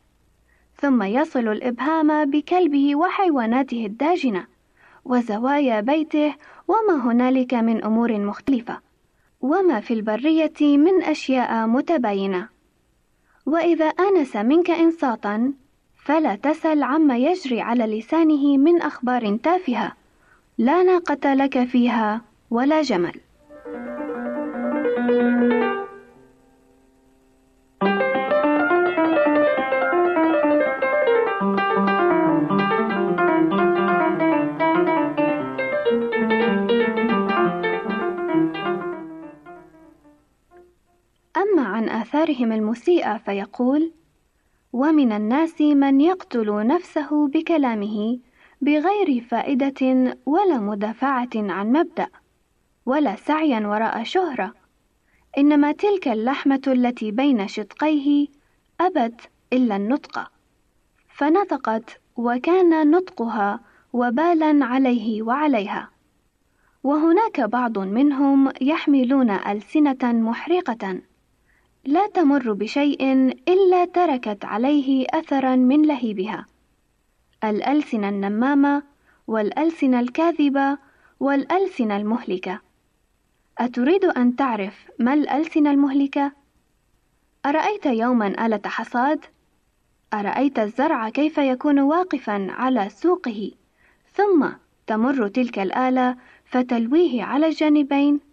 ثم 0.77 1.03
يصل 1.03 1.49
الإبهام 1.49 2.31
بكلبه 2.31 2.97
وحيواناته 2.97 3.87
الداجنة، 3.87 4.47
وزوايا 5.05 5.81
بيته 5.81 6.35
وما 6.71 7.13
هنالك 7.13 7.55
من 7.55 7.85
أمور 7.85 8.19
مختلفة، 8.19 8.81
وما 9.41 9.81
في 9.81 9.95
البرية 9.95 10.61
من 10.77 11.03
أشياء 11.03 11.67
متباينة. 11.67 12.49
وإذا 13.47 13.87
آنس 13.87 14.37
منك 14.37 14.71
إنصاتا 14.71 15.53
فلا 16.05 16.35
تسل 16.35 16.83
عما 16.83 17.17
يجري 17.17 17.61
على 17.61 17.99
لسانه 17.99 18.59
من 18.59 18.83
أخبار 18.83 19.37
تافهة، 19.37 19.93
لا 20.59 20.83
ناقة 20.83 21.35
لك 21.35 21.65
فيها 21.65 22.21
ولا 22.51 22.83
جمل. 22.83 23.21
آثارهم 42.11 42.53
المسيئة 42.53 43.17
فيقول: 43.17 43.93
ومن 44.73 45.13
الناس 45.13 45.61
من 45.61 46.01
يقتل 46.01 46.67
نفسه 46.67 47.29
بكلامه 47.29 48.19
بغير 48.61 49.21
فائدة 49.21 50.17
ولا 50.27 50.59
مدافعة 50.59 51.31
عن 51.35 51.73
مبدأ، 51.73 52.09
ولا 52.87 53.17
سعيا 53.17 53.67
وراء 53.67 54.03
شهرة، 54.03 54.55
إنما 55.39 55.73
تلك 55.73 56.09
اللحمة 56.09 56.63
التي 56.67 57.11
بين 57.11 57.49
شدقيه 57.49 58.27
أبت 58.81 59.21
إلا 59.53 59.77
النطق، 59.77 60.31
فنطقت 61.09 62.01
وكان 62.17 62.91
نطقها 62.91 63.61
وبالا 63.93 64.65
عليه 64.65 65.23
وعليها. 65.23 65.91
وهناك 66.85 67.41
بعض 67.41 67.79
منهم 67.79 68.53
يحملون 68.61 69.31
ألسنة 69.31 69.99
محرقة. 70.03 71.01
لا 71.85 72.07
تمر 72.07 72.53
بشيء 72.53 73.03
إلا 73.49 73.85
تركت 73.85 74.45
عليه 74.45 75.07
أثرا 75.11 75.57
من 75.57 75.83
لهيبها 75.83 76.47
الألسنة 77.45 78.09
النمامة 78.09 78.83
والألسنة 79.27 80.01
الكاذبة 80.01 80.79
والألسنة 81.21 81.97
المهلكة 81.97 82.61
أتريد 83.59 84.05
أن 84.05 84.37
تعرف 84.37 84.89
ما 84.99 85.15
الألسنة 85.15 85.71
المهلكة؟ 85.71 86.33
أرأيت 87.47 87.87
يوما 87.87 88.47
آلة 88.47 88.61
حصاد؟ 88.67 89.25
أرأيت 90.15 90.59
الزرع 90.59 91.09
كيف 91.09 91.39
يكون 91.39 91.81
واقفا 91.81 92.47
على 92.51 92.89
سوقه 92.89 93.51
ثم 94.15 94.49
تمر 94.87 95.29
تلك 95.29 95.59
الآلة 95.59 96.17
فتلويه 96.45 97.23
على 97.23 97.47
الجانبين؟ 97.47 98.30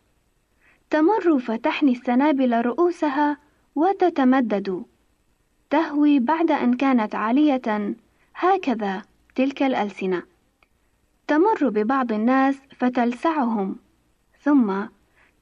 تمر 0.89 1.39
فتحني 1.39 1.91
السنابل 1.91 2.61
رؤوسها 2.61 3.37
وتتمدد. 3.75 4.85
تهوي 5.69 6.19
بعد 6.19 6.51
أن 6.51 6.73
كانت 6.73 7.15
عالية. 7.15 7.95
هكذا 8.35 9.01
تلك 9.35 9.63
الألسنة. 9.63 10.23
تمر 11.27 11.69
ببعض 11.69 12.11
الناس 12.11 12.55
فتلسعهم. 12.77 13.75
ثم 14.41 14.85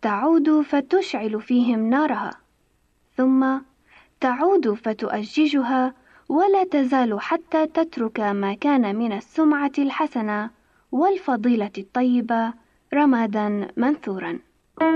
تعود 0.02 0.62
فتشعل 0.62 1.41
فيهم 1.41 1.89
نارها. 1.89 2.32
ثم 3.18 3.58
تعود 4.22 4.74
فتؤججها 4.74 5.93
ولا 6.30 6.64
تزال 6.64 7.22
حتى 7.22 7.68
تترك 7.68 8.20
ما 8.20 8.54
كان 8.54 8.96
من 8.96 9.14
السمعة 9.14 9.72
الحسنة 9.78 10.50
والفضيلة 10.91 11.72
الطيبة 11.78 12.54
رمادا 12.93 13.68
منثورا. 13.78 14.39
أعزائي 14.82 14.91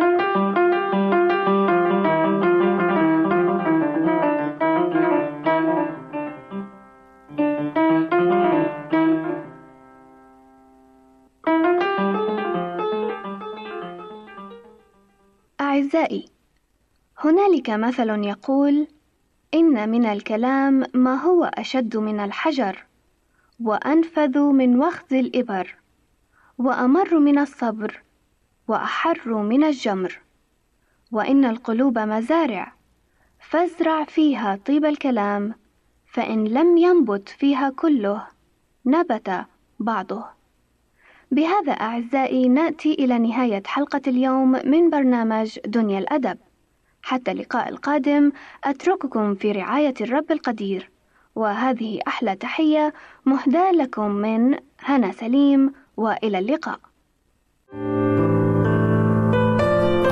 هنالك 17.18 17.70
مثل 17.70 18.10
يقول 18.10 18.88
إن 19.54 19.90
من 19.90 20.06
الكلام 20.06 20.84
ما 20.94 21.16
هو 21.16 21.44
أشد 21.44 21.98
من 21.98 22.20
الحجر 22.20 22.86
وأنفذ 23.64 24.40
من 24.40 24.80
وخز 24.80 25.14
الإبر 25.14 25.76
وأمر 26.58 27.20
من 27.20 27.40
الصبر. 27.40 28.09
وأحر 28.70 29.34
من 29.34 29.64
الجمر. 29.64 30.20
وإن 31.12 31.46
القلوب 31.46 32.00
مزارع 32.00 32.74
فازرع 33.40 34.04
فيها 34.04 34.60
طيب 34.66 34.86
الكلام 34.86 35.56
فإن 36.06 36.48
لم 36.48 36.78
ينبت 36.78 37.30
فيها 37.30 37.70
كله 37.70 38.28
نبت 38.86 39.46
بعضه. 39.80 40.26
بهذا 41.32 41.72
أعزائي 41.72 42.48
نأتي 42.50 42.94
إلى 42.94 43.20
نهاية 43.20 43.64
حلقة 43.66 44.02
اليوم 44.08 44.52
من 44.52 44.90
برنامج 44.90 45.60
دنيا 45.66 46.00
الأدب. 46.00 46.38
حتى 47.02 47.32
اللقاء 47.32 47.70
القادم 47.70 48.32
أترككم 48.64 49.36
في 49.36 49.52
رعاية 49.52 49.94
الرب 50.02 50.32
القدير. 50.32 50.90
وهذه 51.36 52.00
أحلى 52.08 52.36
تحية 52.36 52.94
مهداة 53.26 53.72
لكم 53.72 54.12
من 54.12 54.58
هنا 54.80 55.12
سليم 55.12 55.74
وإلى 55.98 56.40
اللقاء. 56.40 56.80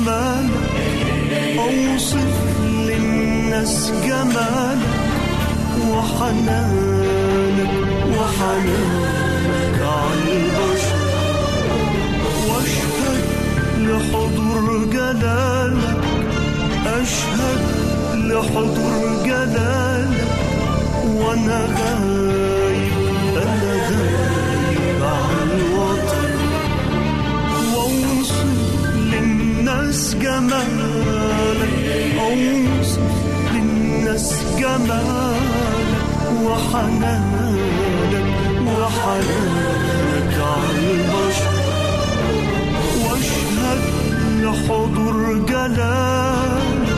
جمالك 0.00 0.50
أوصف 1.58 2.60
للناس 2.60 3.92
جمالك 4.04 4.98
وحنانك 5.88 7.70
وحنانك 8.18 9.80
على 9.82 10.32
البشر. 10.36 11.00
واشهد 12.48 13.24
لحضور 13.78 14.84
جلالك. 14.92 16.04
أشهد 16.86 17.60
لحضور 18.14 19.22
جلالك. 19.24 20.30
غايب 21.08 22.59
للناس 29.90 30.14
جمالك 30.14 31.74
اوصف 32.20 33.00
للناس 33.54 34.34
جمالك 34.58 36.06
وحنانك 36.42 38.24
وحنانك 38.66 40.34
على 40.38 40.90
البشر 40.92 41.54
واشهد 43.02 43.80
لحضور 44.42 45.16
جلالك 45.48 46.88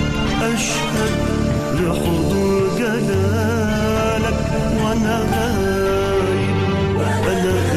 اشهد 0.42 1.14
لحضور 1.74 2.68
جلالك 2.78 4.40
وأنا 4.84 5.16
غايب 5.32 6.56
أنا 7.00 7.50
غايب 7.50 7.71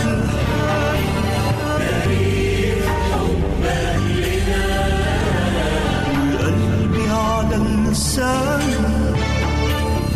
قلبي 6.41 7.09
على 7.11 7.57
اللسان 7.57 8.63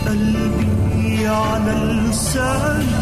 قلبي 0.06 1.26
على 1.26 1.72
اللسان. 1.72 3.01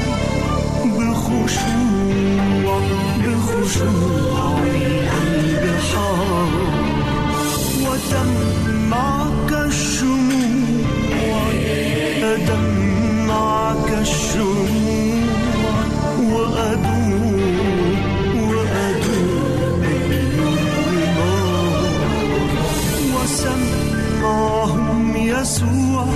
بخشوع 0.84 2.80
بخشوع 3.24 4.58
القلب 4.64 5.64
حار 5.92 6.52
ودمعك 7.82 9.50
الشموع 9.66 11.50
أدمعك 12.22 13.88
الشموع. 14.00 14.75
يسوع 25.46 26.06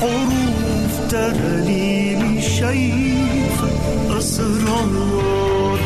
حروف 0.00 1.10
ترانيمي 1.10 2.40
شايفة 2.42 3.68
أسرار 4.18 5.78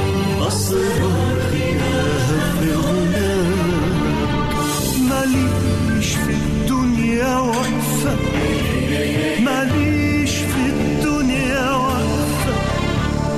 أسرار 0.48 1.36
غناها 1.52 2.60
في 2.60 2.72
غناك 2.72 4.54
ماليش 5.10 6.06
في 6.14 6.30
الدنيا 6.32 7.36
واقفة 7.38 8.16
ماليش 9.44 10.30
في 10.30 10.66
الدنيا 10.68 11.70
واقفة 11.70 12.54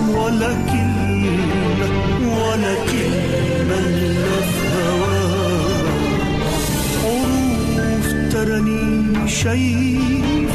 ولا 0.09 0.55
كلمة 0.55 1.91
ولا 2.23 2.75
كلمة 2.75 3.98
حروف 8.39 8.47
ترانيم 8.47 9.27
شايف 9.27 10.53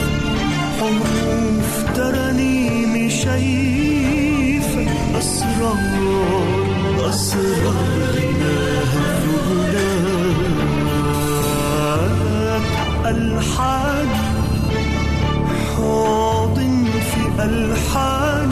حروف 0.79 1.93
ترانيم 1.95 3.09
شايف 3.09 4.67
أسرار 5.17 5.77
أسرار 7.09 8.15
غناك 11.85 12.67
ألحان 13.05 14.09
حاضن 15.75 16.85
في 17.11 17.43
ألحان 17.43 18.49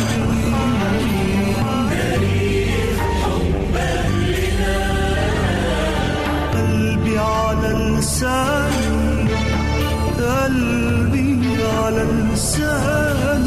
قلبي 6.54 7.18
على 7.20 7.98
لسان 7.98 8.91
قلبي 10.22 11.58
على 11.78 12.04
لسان 12.34 13.44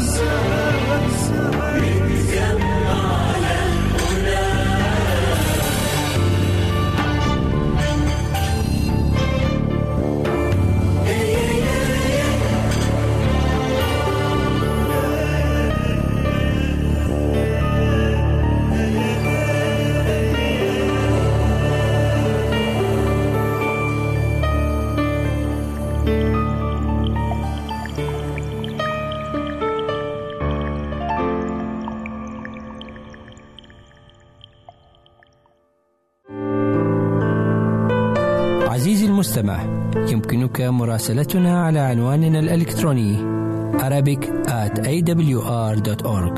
مراسلتنا 40.69 41.65
على 41.65 41.79
عنواننا 41.79 42.39
الإلكتروني 42.39 43.35
Arabic 43.75 44.21
at 44.47 44.79
awr.org 44.79 46.37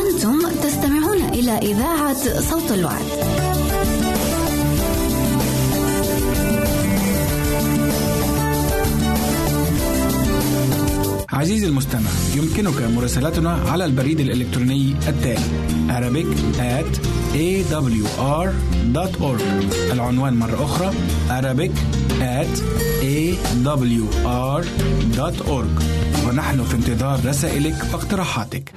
أنتم 0.00 0.38
تستمعون 0.62 1.18
إلى 1.32 1.58
إذاعة 1.58 2.40
صوت 2.40 2.72
الوعد. 2.72 3.04
عزيزي 11.32 11.66
المستمع 11.66 12.10
يمكنك 12.36 12.82
مراسلتنا 12.96 13.52
على 13.52 13.84
البريد 13.84 14.20
الإلكتروني 14.20 14.94
التالي 15.08 15.40
Arabic 15.88 16.26
at 16.58 16.98
awr.org 17.34 18.73
العنوان 19.92 20.34
مرة 20.34 20.64
أخرى 20.64 20.90
Arabic 21.28 21.72
at 22.20 22.54
awr.org 23.02 24.64
ونحن 26.28 26.62
في 26.64 26.74
انتظار 26.74 27.20
رسائلك 27.26 27.74
واقتراحاتك. 27.92 28.72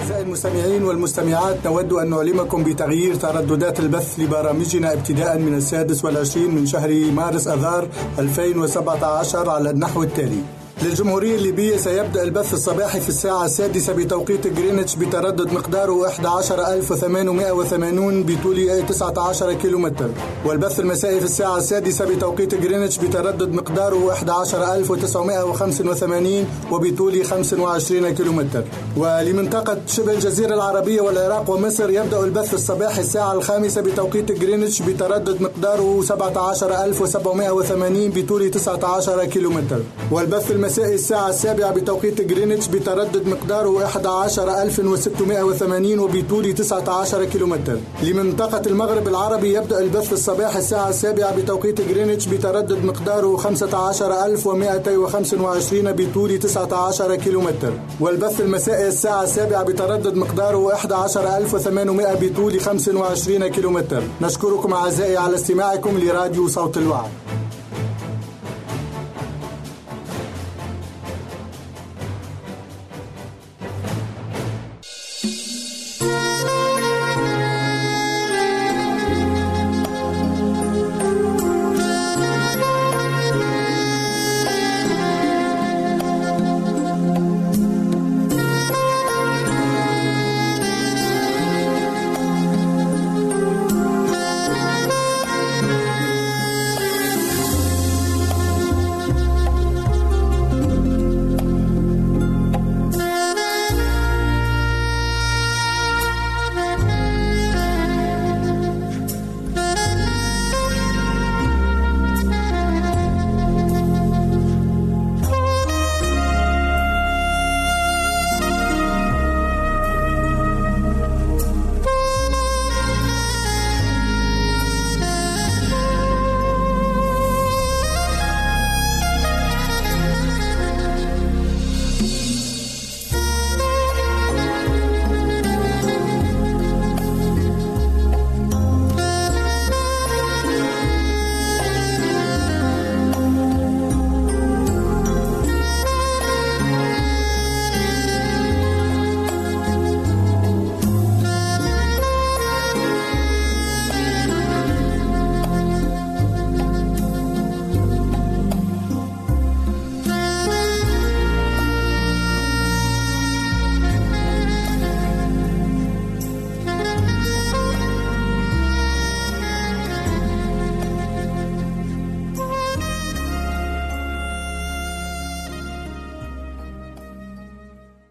أعزائي 0.00 0.22
المستمعين 0.22 0.82
والمستمعات 0.82 1.56
نود 1.66 1.92
أن 1.92 2.10
نعلمكم 2.10 2.64
بتغيير 2.64 3.14
ترددات 3.14 3.80
البث 3.80 4.18
لبرامجنا 4.18 4.92
ابتداء 4.92 5.38
من 5.38 5.54
السادس 5.54 6.04
والعشرين 6.04 6.54
من 6.54 6.66
شهر 6.66 6.90
مارس 7.14 7.46
أذار 7.46 7.88
2017 8.18 9.50
على 9.50 9.70
النحو 9.70 10.02
التالي. 10.02 10.42
للجمهورية 10.84 11.36
الليبية 11.36 11.76
سيبدأ 11.76 12.22
البث 12.22 12.54
الصباحي 12.54 13.00
في 13.00 13.08
الساعة 13.08 13.44
السادسة 13.44 13.92
بتوقيت 13.92 14.46
جرينتش 14.46 14.96
بتردد 14.96 15.52
مقداره 15.52 16.06
11880 16.08 18.22
بطول 18.22 18.82
19 18.88 19.52
كيلومتر. 19.52 20.08
والبث 20.46 20.80
المسائي 20.80 21.18
في 21.18 21.24
الساعة 21.24 21.56
السادسة 21.56 22.04
بتوقيت 22.04 22.54
جرينتش 22.54 22.98
بتردد 22.98 23.52
مقداره 23.52 24.12
11985 24.12 26.46
وبطول 26.72 27.24
25 27.24 28.10
كيلومتر. 28.14 28.64
ولمنطقة 28.96 29.78
شبه 29.86 30.12
الجزيرة 30.12 30.54
العربية 30.54 31.00
والعراق 31.00 31.50
ومصر 31.50 31.90
يبدأ 31.90 32.20
البث 32.24 32.54
الصباحي 32.54 33.00
الساعة 33.00 33.32
الخامسة 33.32 33.80
بتوقيت 33.80 34.32
جرينتش 34.32 34.82
بتردد 34.82 35.40
مقداره 35.42 36.02
17780 36.02 38.10
بطول 38.10 38.50
19 38.50 39.24
كيلومتر. 39.24 39.80
والبث 40.10 40.50
المسائي 40.50 40.71
مساء 40.72 40.94
الساعة 40.94 41.28
السابعة 41.28 41.72
بتوقيت 41.72 42.20
جرينتش 42.20 42.68
بتردد 42.68 43.28
مقداره 43.28 43.84
11680 43.84 45.98
وبطول 45.98 46.54
19 46.54 47.24
كيلومتر. 47.24 47.78
لمنطقة 48.02 48.62
المغرب 48.66 49.08
العربي 49.08 49.54
يبدأ 49.54 49.78
البث 49.78 50.12
الصباح 50.12 50.56
الساعة 50.56 50.88
السابعة 50.88 51.36
بتوقيت 51.36 51.80
جرينتش 51.80 52.26
بتردد 52.26 52.84
مقداره 52.84 53.36
15225 53.36 55.92
بطول 55.92 56.38
19 56.38 57.14
كيلومتر. 57.14 57.72
والبث 58.00 58.40
المسائي 58.40 58.88
الساعة 58.88 59.22
السابعة 59.22 59.62
بتردد 59.62 60.16
مقداره 60.16 60.74
11800 60.74 62.14
بطول 62.14 62.60
25 62.60 63.48
كيلومتر. 63.48 64.02
نشكركم 64.22 64.72
أعزائي 64.72 65.16
على 65.16 65.34
استماعكم 65.34 65.98
لراديو 65.98 66.48
صوت 66.48 66.76
الوعد. 66.76 67.10